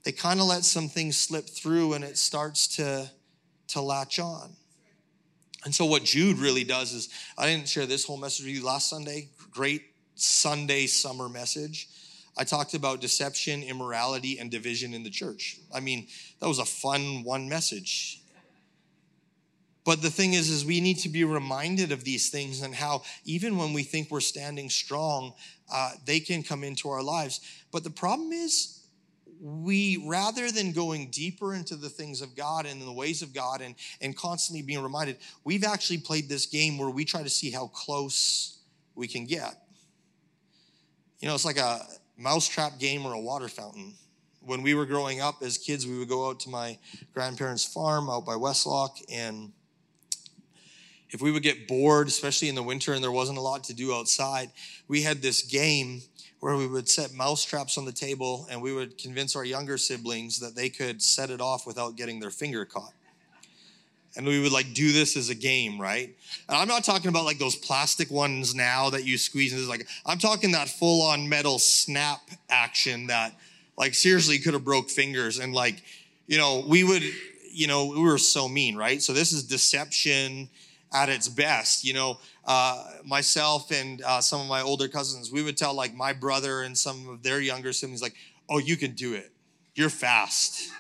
[0.04, 3.10] they kind of let some things slip through and it starts to,
[3.68, 4.50] to latch on.
[5.64, 8.64] And so, what Jude really does is, I didn't share this whole message with you
[8.64, 9.28] last Sunday.
[9.50, 9.82] Great
[10.14, 11.88] Sunday summer message.
[12.36, 15.58] I talked about deception, immorality, and division in the church.
[15.74, 16.06] I mean,
[16.40, 18.22] that was a fun one message.
[19.84, 23.02] But the thing is, is we need to be reminded of these things and how
[23.24, 25.32] even when we think we're standing strong,
[25.72, 27.40] uh, they can come into our lives.
[27.72, 28.77] But the problem is,
[29.40, 33.60] we rather than going deeper into the things of God and the ways of God
[33.60, 37.50] and, and constantly being reminded, we've actually played this game where we try to see
[37.50, 38.58] how close
[38.94, 39.62] we can get.
[41.20, 43.94] You know, it's like a mousetrap game or a water fountain.
[44.40, 46.78] When we were growing up as kids, we would go out to my
[47.12, 49.52] grandparents' farm out by Westlock, and
[51.10, 53.74] if we would get bored, especially in the winter and there wasn't a lot to
[53.74, 54.50] do outside,
[54.88, 56.02] we had this game
[56.40, 59.76] where we would set mouse traps on the table and we would convince our younger
[59.76, 62.92] siblings that they could set it off without getting their finger caught.
[64.16, 66.14] And we would like do this as a game, right?
[66.48, 69.86] And I'm not talking about like those plastic ones now that you squeeze It's like
[70.06, 73.34] I'm talking that full on metal snap action that
[73.76, 75.82] like seriously could have broke fingers and like
[76.26, 77.02] you know we would
[77.52, 80.48] you know we were so mean right so this is deception
[80.92, 85.42] at its best you know uh, myself and uh, some of my older cousins, we
[85.42, 88.14] would tell like my brother and some of their younger siblings, like,
[88.48, 89.30] oh, you can do it.
[89.74, 90.70] You're fast.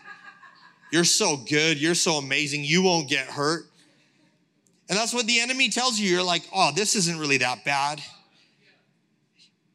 [0.90, 1.78] You're so good.
[1.78, 2.64] You're so amazing.
[2.64, 3.64] You won't get hurt.
[4.88, 6.10] And that's what the enemy tells you.
[6.10, 8.00] You're like, oh, this isn't really that bad.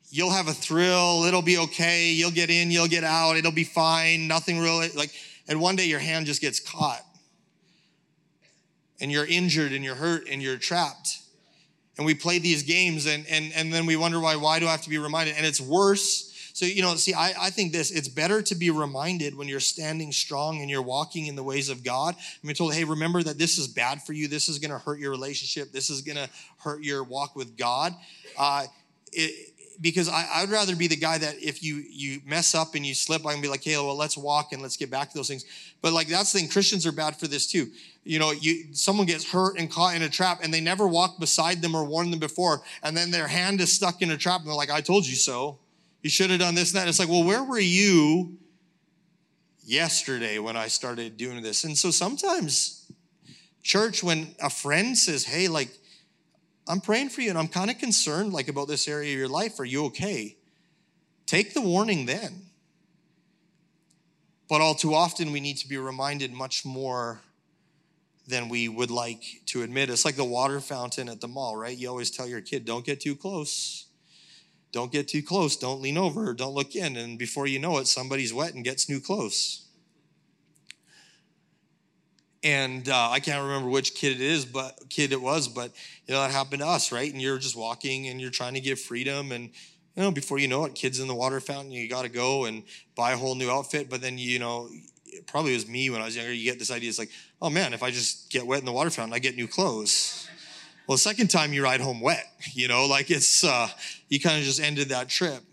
[0.09, 1.25] You'll have a thrill.
[1.25, 2.09] It'll be okay.
[2.09, 3.37] You'll get in, you'll get out.
[3.37, 4.27] It'll be fine.
[4.27, 5.11] Nothing really, like,
[5.47, 7.05] and one day your hand just gets caught.
[9.03, 11.19] And you're injured and you're hurt and you're trapped
[11.97, 14.71] and we play these games and, and, and then we wonder why, why do I
[14.71, 15.35] have to be reminded?
[15.37, 16.29] And it's worse.
[16.53, 19.59] So, you know, see, I, I think this, it's better to be reminded when you're
[19.59, 22.15] standing strong and you're walking in the ways of God.
[22.17, 24.27] I mean, told, hey, remember that this is bad for you.
[24.27, 25.71] This is going to hurt your relationship.
[25.71, 27.93] This is going to hurt your walk with God.
[28.37, 28.65] Uh,
[29.11, 29.49] it,
[29.81, 32.93] because I, would rather be the guy that if you you mess up and you
[32.93, 35.27] slip, I can be like, hey, well, let's walk and let's get back to those
[35.27, 35.45] things.
[35.81, 37.71] But like that's the thing, Christians are bad for this too.
[38.03, 41.19] You know, you someone gets hurt and caught in a trap and they never walked
[41.19, 44.41] beside them or warned them before, and then their hand is stuck in a trap
[44.41, 45.59] and they're like, I told you so.
[46.01, 46.89] You should have done this and that.
[46.89, 48.37] It's like, well, where were you
[49.63, 51.63] yesterday when I started doing this?
[51.63, 52.91] And so sometimes,
[53.61, 55.69] church, when a friend says, hey, like,
[56.67, 59.27] I'm praying for you and I'm kind of concerned like about this area of your
[59.29, 59.59] life.
[59.61, 60.35] Are you okay?
[61.25, 62.41] Take the warning then.
[64.49, 67.21] But all too often we need to be reminded much more
[68.27, 69.89] than we would like to admit.
[69.89, 71.77] It's like the water fountain at the mall, right?
[71.77, 73.87] You always tell your kid, don't get too close.
[74.71, 75.55] Don't get too close.
[75.55, 76.33] Don't lean over.
[76.33, 76.95] Don't look in.
[76.95, 79.63] And before you know it, somebody's wet and gets new clothes.
[82.43, 85.71] and uh, I can't remember which kid it is, but kid it was, but
[86.05, 87.11] you know that happened to us, right?
[87.11, 89.45] And you're just walking and you're trying to give freedom, and
[89.95, 92.45] you know before you know it, kids in the water fountain, you got to go
[92.45, 92.63] and
[92.95, 93.89] buy a whole new outfit.
[93.89, 94.69] But then you know,
[95.05, 96.33] it probably was me when I was younger.
[96.33, 97.11] You get this idea, it's like,
[97.43, 100.29] oh man, if I just get wet in the water fountain, I get new clothes.
[100.87, 103.67] Well, the second time you ride home wet, you know, like it's uh,
[104.07, 105.43] you kind of just ended that trip.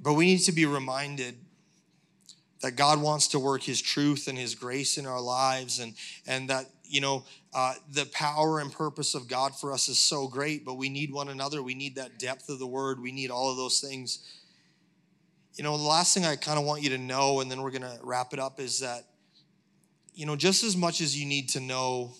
[0.00, 1.36] But we need to be reminded
[2.60, 5.94] that God wants to work His truth and His grace in our lives, and,
[6.26, 10.26] and that, you know, uh, the power and purpose of God for us is so
[10.26, 11.62] great, but we need one another.
[11.62, 13.00] We need that depth of the word.
[13.00, 14.18] We need all of those things.
[15.54, 17.70] You know, the last thing I kind of want you to know, and then we're
[17.70, 19.04] going to wrap it up, is that,
[20.16, 22.14] you know, just as much as you need to know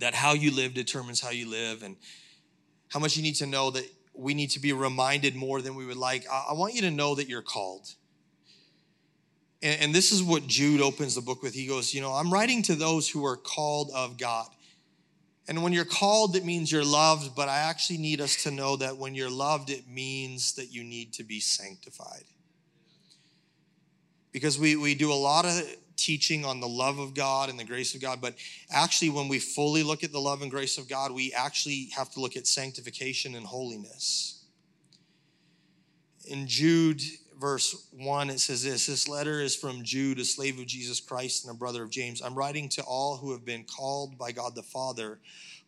[0.00, 1.96] that how you live determines how you live, and
[2.88, 5.86] how much you need to know that we need to be reminded more than we
[5.86, 7.88] would like, I, I want you to know that you're called.
[9.62, 11.54] And, and this is what Jude opens the book with.
[11.54, 14.48] He goes, You know, I'm writing to those who are called of God.
[15.48, 18.74] And when you're called, it means you're loved, but I actually need us to know
[18.76, 22.24] that when you're loved, it means that you need to be sanctified.
[24.32, 25.62] Because we, we do a lot of
[25.96, 28.34] teaching on the love of God and the grace of God, but
[28.70, 32.10] actually, when we fully look at the love and grace of God, we actually have
[32.12, 34.44] to look at sanctification and holiness.
[36.28, 37.02] In Jude,
[37.38, 41.44] verse 1, it says this This letter is from Jude, a slave of Jesus Christ
[41.44, 42.22] and a brother of James.
[42.22, 45.18] I'm writing to all who have been called by God the Father,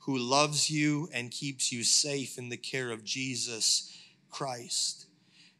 [0.00, 3.96] who loves you and keeps you safe in the care of Jesus
[4.30, 5.07] Christ.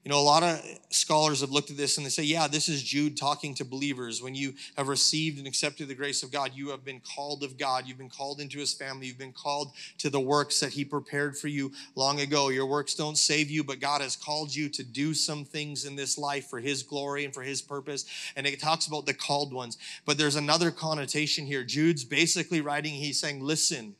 [0.08, 2.70] You know, a lot of scholars have looked at this and they say, yeah, this
[2.70, 4.22] is Jude talking to believers.
[4.22, 7.58] When you have received and accepted the grace of God, you have been called of
[7.58, 7.86] God.
[7.86, 9.06] You've been called into his family.
[9.06, 12.48] You've been called to the works that he prepared for you long ago.
[12.48, 15.94] Your works don't save you, but God has called you to do some things in
[15.94, 18.06] this life for his glory and for his purpose.
[18.34, 19.76] And it talks about the called ones.
[20.06, 21.64] But there's another connotation here.
[21.64, 23.94] Jude's basically writing, he's saying, listen,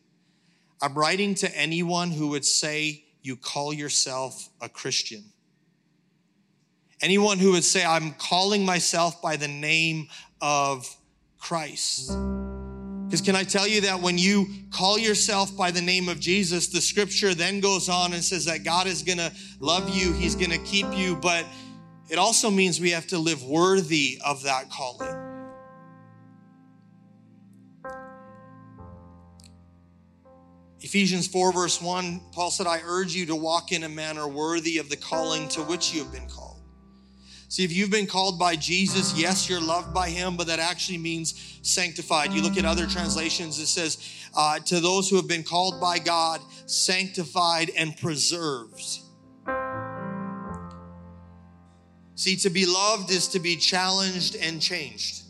[0.81, 5.25] I'm writing to anyone who would say you call yourself a Christian.
[7.01, 10.09] Anyone who would say, I'm calling myself by the name
[10.41, 10.97] of
[11.39, 12.11] Christ.
[13.07, 16.67] Because can I tell you that when you call yourself by the name of Jesus,
[16.67, 20.35] the scripture then goes on and says that God is going to love you, He's
[20.35, 21.47] going to keep you, but
[22.11, 25.29] it also means we have to live worthy of that calling.
[30.81, 34.79] Ephesians 4, verse 1, Paul said, I urge you to walk in a manner worthy
[34.79, 36.48] of the calling to which you have been called.
[37.51, 40.99] See, if you've been called by Jesus, yes, you're loved by him, but that actually
[40.99, 42.31] means sanctified.
[42.31, 45.99] You look at other translations, it says, uh, to those who have been called by
[45.99, 49.01] God, sanctified and preserved.
[52.17, 55.23] See, to be loved is to be challenged and changed.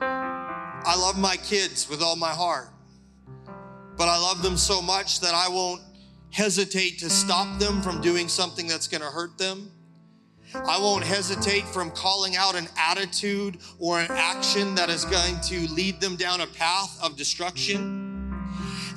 [0.00, 2.68] I love my kids with all my heart,
[3.96, 5.82] but I love them so much that I won't
[6.32, 9.70] hesitate to stop them from doing something that's going to hurt them
[10.54, 15.72] I won't hesitate from calling out an attitude or an action that is going to
[15.72, 18.08] lead them down a path of destruction.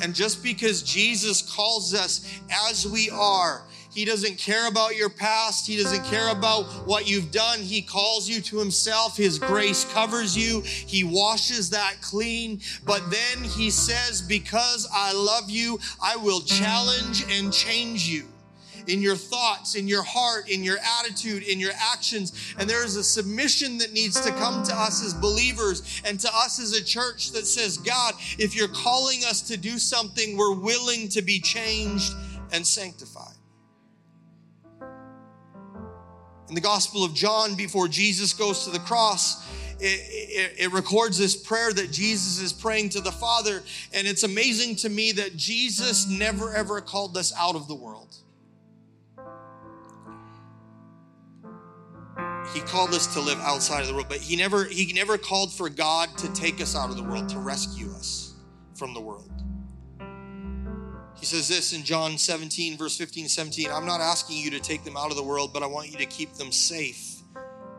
[0.02, 2.40] And just because Jesus calls us
[2.70, 5.68] as we are, he doesn't care about your past.
[5.68, 7.60] He doesn't care about what you've done.
[7.60, 9.16] He calls you to himself.
[9.16, 10.62] His grace covers you.
[10.62, 12.60] He washes that clean.
[12.86, 18.33] But then he says, Because I love you, I will challenge and change you
[18.88, 22.54] in your thoughts, in your heart, in your attitude, in your actions.
[22.58, 26.30] And there is a submission that needs to come to us as believers and to
[26.34, 30.56] us as a church that says, God, if you're calling us to do something, we're
[30.56, 32.14] willing to be changed
[32.52, 33.34] and sanctified.
[36.50, 39.44] In the Gospel of John, before Jesus goes to the cross,
[39.80, 43.64] it, it, it, records this prayer that Jesus is praying to the Father.
[43.94, 48.16] And it's amazing to me that Jesus never ever called us out of the world.
[52.54, 55.52] He called us to live outside of the world but he never he never called
[55.52, 58.36] for god to take us out of the world to rescue us
[58.76, 59.30] from the world.
[61.16, 64.84] He says this in john 17 verse 15 17 i'm not asking you to take
[64.84, 67.14] them out of the world but i want you to keep them safe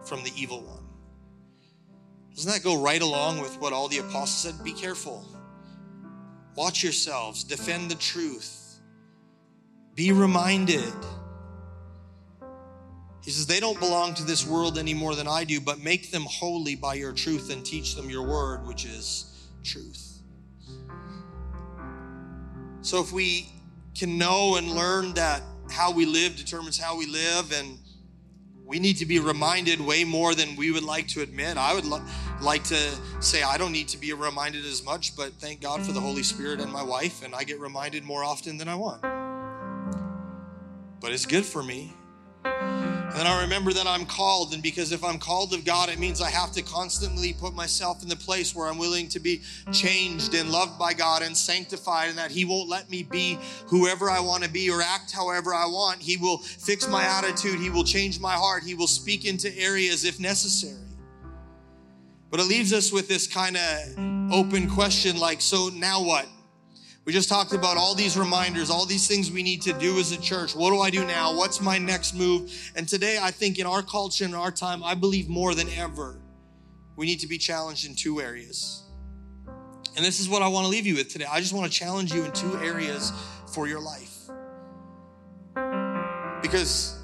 [0.04, 0.84] from the evil one.
[2.34, 4.64] Doesn't that go right along with what all the apostles said?
[4.64, 5.24] Be careful.
[6.56, 7.44] Watch yourselves.
[7.44, 8.80] Defend the truth.
[9.94, 10.92] Be reminded
[13.24, 16.10] he says, They don't belong to this world any more than I do, but make
[16.10, 20.18] them holy by your truth and teach them your word, which is truth.
[22.82, 23.48] So if we
[23.94, 27.78] can know and learn that how we live determines how we live, and
[28.66, 31.56] we need to be reminded way more than we would like to admit.
[31.56, 32.04] I would lo-
[32.42, 35.92] like to say I don't need to be reminded as much, but thank God for
[35.92, 39.02] the Holy Spirit and my wife, and I get reminded more often than I want.
[41.00, 41.94] But it's good for me.
[42.44, 46.20] And I remember that I'm called, and because if I'm called of God, it means
[46.20, 49.42] I have to constantly put myself in the place where I'm willing to be
[49.72, 54.10] changed and loved by God and sanctified, and that He won't let me be whoever
[54.10, 56.02] I want to be or act however I want.
[56.02, 60.04] He will fix my attitude, He will change my heart, He will speak into areas
[60.04, 60.76] if necessary.
[62.30, 66.26] But it leaves us with this kind of open question like, so now what?
[67.04, 70.12] We just talked about all these reminders, all these things we need to do as
[70.12, 70.56] a church.
[70.56, 71.36] What do I do now?
[71.36, 72.50] What's my next move?
[72.74, 76.18] And today, I think in our culture, in our time, I believe more than ever,
[76.96, 78.84] we need to be challenged in two areas.
[79.96, 81.26] And this is what I want to leave you with today.
[81.30, 83.12] I just want to challenge you in two areas
[83.48, 84.30] for your life.
[86.40, 86.98] Because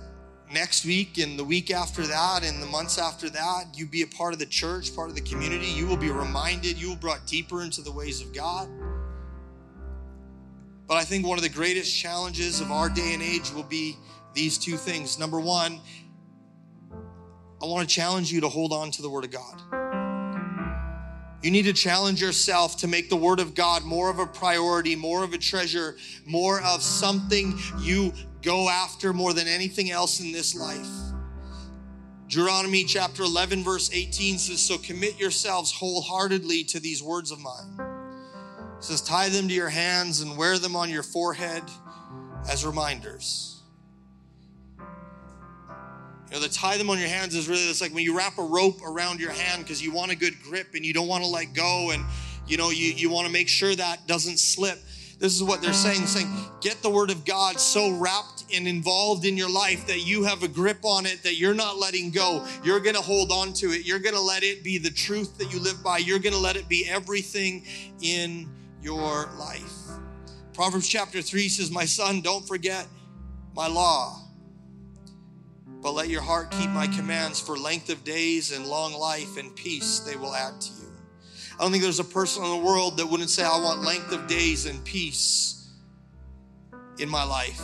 [0.50, 4.06] next week and the week after that and the months after that, you be a
[4.06, 5.66] part of the church, part of the community.
[5.66, 8.68] You will be reminded, you will brought deeper into the ways of God.
[10.90, 13.96] But I think one of the greatest challenges of our day and age will be
[14.34, 15.20] these two things.
[15.20, 15.80] Number one,
[17.62, 19.62] I want to challenge you to hold on to the Word of God.
[21.44, 24.96] You need to challenge yourself to make the Word of God more of a priority,
[24.96, 28.12] more of a treasure, more of something you
[28.42, 30.88] go after more than anything else in this life.
[32.26, 37.89] Deuteronomy chapter 11, verse 18 says, So commit yourselves wholeheartedly to these words of mine.
[38.80, 41.62] It says, tie them to your hands and wear them on your forehead
[42.48, 43.60] as reminders.
[44.78, 48.38] You know, the tie them on your hands is really, it's like when you wrap
[48.38, 51.22] a rope around your hand because you want a good grip and you don't want
[51.22, 52.06] to let go and,
[52.46, 54.78] you know, you, you want to make sure that doesn't slip.
[55.18, 59.26] This is what they're saying, saying, get the word of God so wrapped and involved
[59.26, 62.46] in your life that you have a grip on it, that you're not letting go.
[62.64, 63.84] You're going to hold on to it.
[63.84, 65.98] You're going to let it be the truth that you live by.
[65.98, 67.66] You're going to let it be everything
[68.00, 68.48] in
[68.82, 69.72] your life.
[70.52, 72.86] Proverbs chapter 3 says, My son, don't forget
[73.54, 74.20] my law
[75.82, 79.54] but let your heart keep my commands for length of days and long life and
[79.56, 80.88] peace they will add to you.
[81.58, 84.12] I don't think there's a person in the world that wouldn't say, I want length
[84.12, 85.68] of days and peace
[86.98, 87.62] in my life.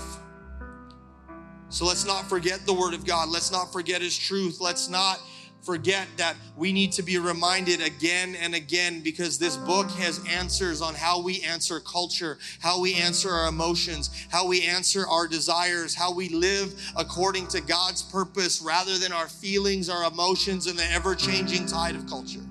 [1.68, 3.28] So let's not forget the Word of God.
[3.28, 4.60] Let's not forget His truth.
[4.60, 5.20] Let's not
[5.62, 10.80] forget that we need to be reminded again and again because this book has answers
[10.80, 15.94] on how we answer culture, how we answer our emotions, how we answer our desires,
[15.94, 20.84] how we live according to God's purpose rather than our feelings, our emotions, and the
[20.92, 22.44] ever changing tide of culture.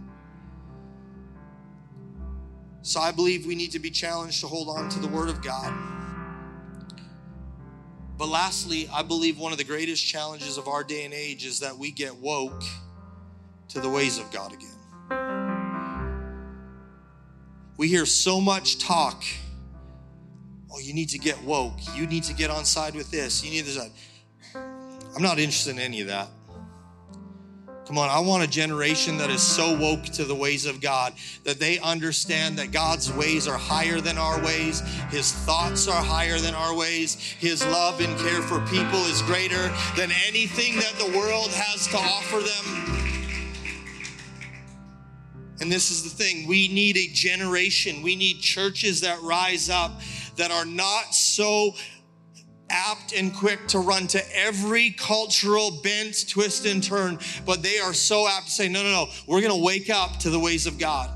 [2.82, 5.42] So I believe we need to be challenged to hold on to the Word of
[5.42, 5.74] God.
[8.18, 11.60] But lastly, I believe one of the greatest challenges of our day and age is
[11.62, 12.64] that we get woke
[13.76, 14.70] to the ways of God again.
[17.76, 19.22] We hear so much talk.
[20.72, 21.80] Oh, you need to get woke.
[21.94, 23.44] You need to get on side with this.
[23.44, 23.78] You need this.
[24.56, 26.30] I'm not interested in any of that.
[27.86, 31.14] Come on, I want a generation that is so woke to the ways of God
[31.44, 34.80] that they understand that God's ways are higher than our ways,
[35.12, 39.68] His thoughts are higher than our ways, His love and care for people is greater
[39.98, 43.05] than anything that the world has to offer them.
[45.62, 50.02] And this is the thing we need a generation, we need churches that rise up
[50.36, 51.72] that are not so
[52.70, 57.94] apt and quick to run to every cultural bent, twist, and turn, but they are
[57.94, 60.78] so apt to say, no, no, no, we're gonna wake up to the ways of
[60.78, 61.10] God.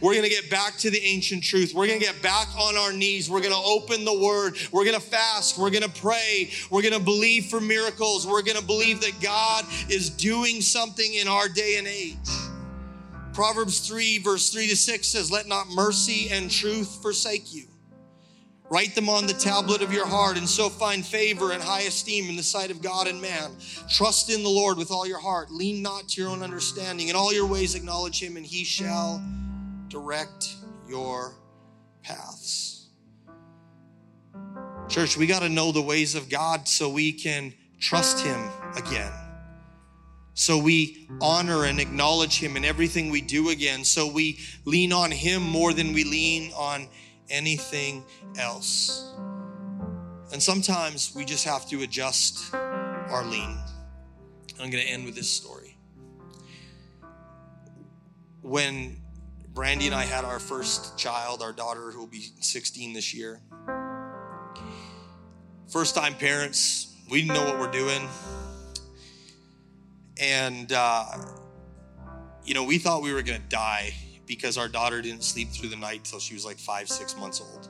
[0.00, 1.72] We're going to get back to the ancient truth.
[1.72, 3.30] We're going to get back on our knees.
[3.30, 4.56] We're going to open the word.
[4.72, 5.56] We're going to fast.
[5.56, 6.50] We're going to pray.
[6.70, 8.26] We're going to believe for miracles.
[8.26, 12.16] We're going to believe that God is doing something in our day and age.
[13.38, 17.68] Proverbs 3, verse 3 to 6 says, Let not mercy and truth forsake you.
[18.68, 22.28] Write them on the tablet of your heart, and so find favor and high esteem
[22.28, 23.52] in the sight of God and man.
[23.88, 25.52] Trust in the Lord with all your heart.
[25.52, 27.10] Lean not to your own understanding.
[27.10, 29.22] In all your ways, acknowledge him, and he shall
[29.86, 30.56] direct
[30.88, 31.36] your
[32.02, 32.88] paths.
[34.88, 39.12] Church, we got to know the ways of God so we can trust him again.
[40.38, 43.82] So we honor and acknowledge him in everything we do again.
[43.82, 46.86] So we lean on him more than we lean on
[47.28, 48.04] anything
[48.38, 49.16] else.
[50.32, 53.58] And sometimes we just have to adjust our lean.
[54.60, 55.76] I'm going to end with this story.
[58.40, 59.02] When
[59.52, 63.40] Brandy and I had our first child, our daughter, who will be 16 this year,
[65.68, 68.06] first time parents, we didn't know what we're doing.
[70.20, 71.04] And, uh,
[72.44, 73.94] you know, we thought we were going to die
[74.26, 77.40] because our daughter didn't sleep through the night till she was like five, six months
[77.40, 77.68] old.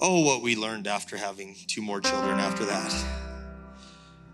[0.00, 2.92] Oh, what we learned after having two more children after that.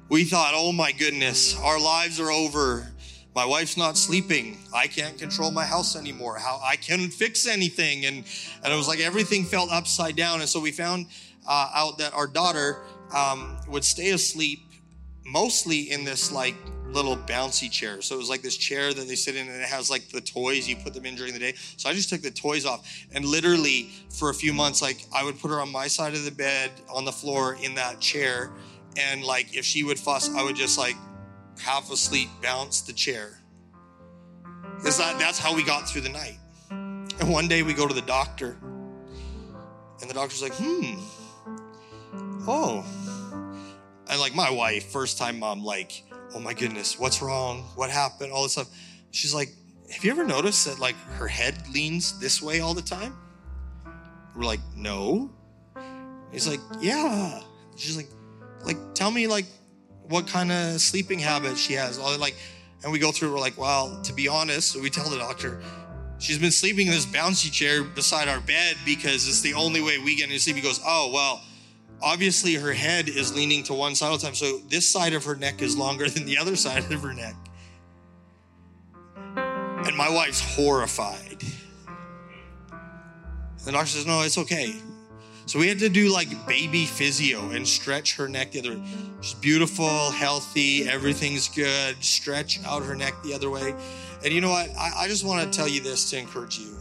[0.09, 2.91] We thought, oh my goodness, our lives are over.
[3.35, 4.59] My wife's not sleeping.
[4.75, 6.37] I can't control my house anymore.
[6.39, 8.07] How I can't fix anything.
[8.07, 8.25] And,
[8.65, 10.41] and it was like everything felt upside down.
[10.41, 11.07] And so we found
[11.47, 12.83] uh, out that our daughter
[13.15, 14.70] um, would stay asleep
[15.25, 16.55] mostly in this like
[16.93, 18.03] little bouncy chair.
[18.03, 20.21] So it was like this chair that they sit in and it has like the
[20.21, 21.55] toys, you put them in during the day.
[21.77, 25.25] So I just took the toys off and literally for a few months, like I
[25.25, 28.51] would put her on my side of the bed on the floor in that chair.
[28.97, 30.97] And like if she would fuss, I would just like
[31.61, 33.41] half asleep bounce the chair.
[34.85, 36.39] Is that that's how we got through the night.
[36.71, 38.57] And one day we go to the doctor
[40.01, 40.99] and the doctor's like, hmm,
[42.49, 42.85] oh.
[44.11, 46.03] And like my wife, first time mom, like,
[46.35, 47.63] oh my goodness, what's wrong?
[47.77, 48.33] What happened?
[48.33, 48.69] All this stuff.
[49.13, 49.51] She's like,
[49.91, 53.17] have you ever noticed that like her head leans this way all the time?
[54.35, 55.31] We're like, no.
[56.33, 57.41] He's like, yeah.
[57.77, 58.09] She's like,
[58.65, 59.47] like, tell me like
[60.09, 61.99] what kind of sleeping habits she has.
[61.99, 62.37] All like,
[62.83, 63.33] and we go through.
[63.33, 65.63] We're like, well, to be honest, so we tell the doctor,
[66.19, 69.99] she's been sleeping in this bouncy chair beside our bed because it's the only way
[69.99, 70.57] we get into sleep.
[70.57, 71.43] He goes, oh well,
[72.03, 74.35] obviously her head is leaning to one side all the time.
[74.35, 77.35] So this side of her neck is longer than the other side of her neck.
[79.37, 81.43] And my wife's horrified.
[83.65, 84.75] The doctor says, no, it's okay.
[85.47, 88.83] So we had to do like baby physio and stretch her neck the other way.
[89.21, 92.03] She's beautiful, healthy, everything's good.
[92.03, 93.75] Stretch out her neck the other way.
[94.25, 94.71] And you know what?
[94.79, 96.80] I, I just want to tell you this to encourage you.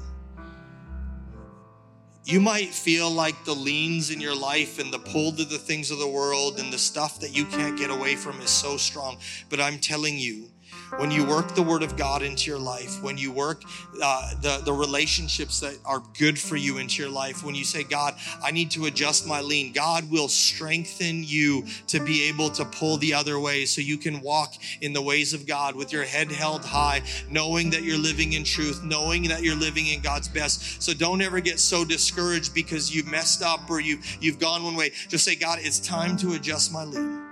[2.30, 5.90] You might feel like the leans in your life and the pull to the things
[5.90, 9.18] of the world and the stuff that you can't get away from is so strong.
[9.50, 10.49] But I'm telling you,
[10.98, 13.64] when you work the Word of God into your life, when you work
[14.02, 17.84] uh, the, the relationships that are good for you into your life, when you say,
[17.84, 22.66] God, I need to adjust my lean, God will strengthen you to be able to
[22.66, 26.04] pull the other way so you can walk in the ways of God with your
[26.04, 30.28] head held high, knowing that you're living in truth, knowing that you're living in God's
[30.28, 30.82] best.
[30.82, 34.76] So don't ever get so discouraged because you've messed up or you, you've gone one
[34.76, 34.92] way.
[35.08, 37.29] Just say, God, it's time to adjust my lean.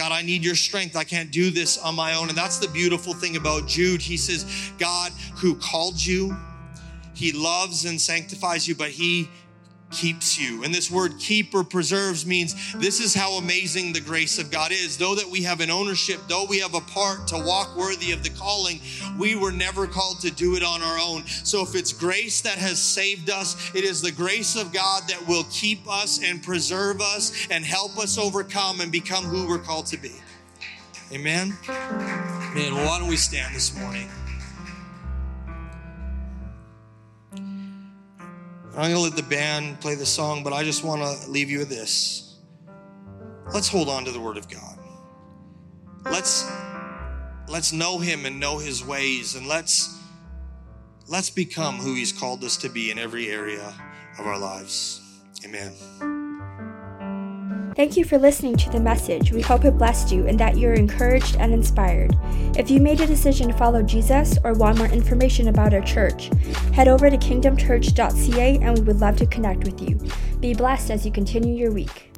[0.00, 0.96] God, I need your strength.
[0.96, 2.30] I can't do this on my own.
[2.30, 4.00] And that's the beautiful thing about Jude.
[4.00, 6.34] He says, God who called you,
[7.12, 9.28] he loves and sanctifies you, but he
[9.90, 10.62] keeps you.
[10.64, 14.72] And this word keep or preserves means this is how amazing the grace of God
[14.72, 14.96] is.
[14.96, 18.22] Though that we have an ownership, though we have a part to walk worthy of
[18.22, 18.80] the calling,
[19.18, 21.26] we were never called to do it on our own.
[21.26, 25.26] So if it's grace that has saved us, it is the grace of God that
[25.26, 29.86] will keep us and preserve us and help us overcome and become who we're called
[29.86, 30.12] to be.
[31.12, 31.56] Amen.
[31.68, 34.08] Man, why don't we stand this morning?
[38.70, 41.50] I'm going to let the band play the song, but I just want to leave
[41.50, 42.38] you with this.
[43.52, 44.78] Let's hold on to the word of God.
[46.04, 46.48] Let's
[47.48, 49.98] let's know him and know his ways and let's
[51.08, 53.74] let's become who he's called us to be in every area
[54.18, 55.02] of our lives.
[55.44, 56.19] Amen.
[57.80, 59.32] Thank you for listening to the message.
[59.32, 62.14] We hope it blessed you and that you're encouraged and inspired.
[62.54, 66.28] If you made a decision to follow Jesus or want more information about our church,
[66.74, 69.98] head over to kingdomchurch.ca and we would love to connect with you.
[70.40, 72.09] Be blessed as you continue your week.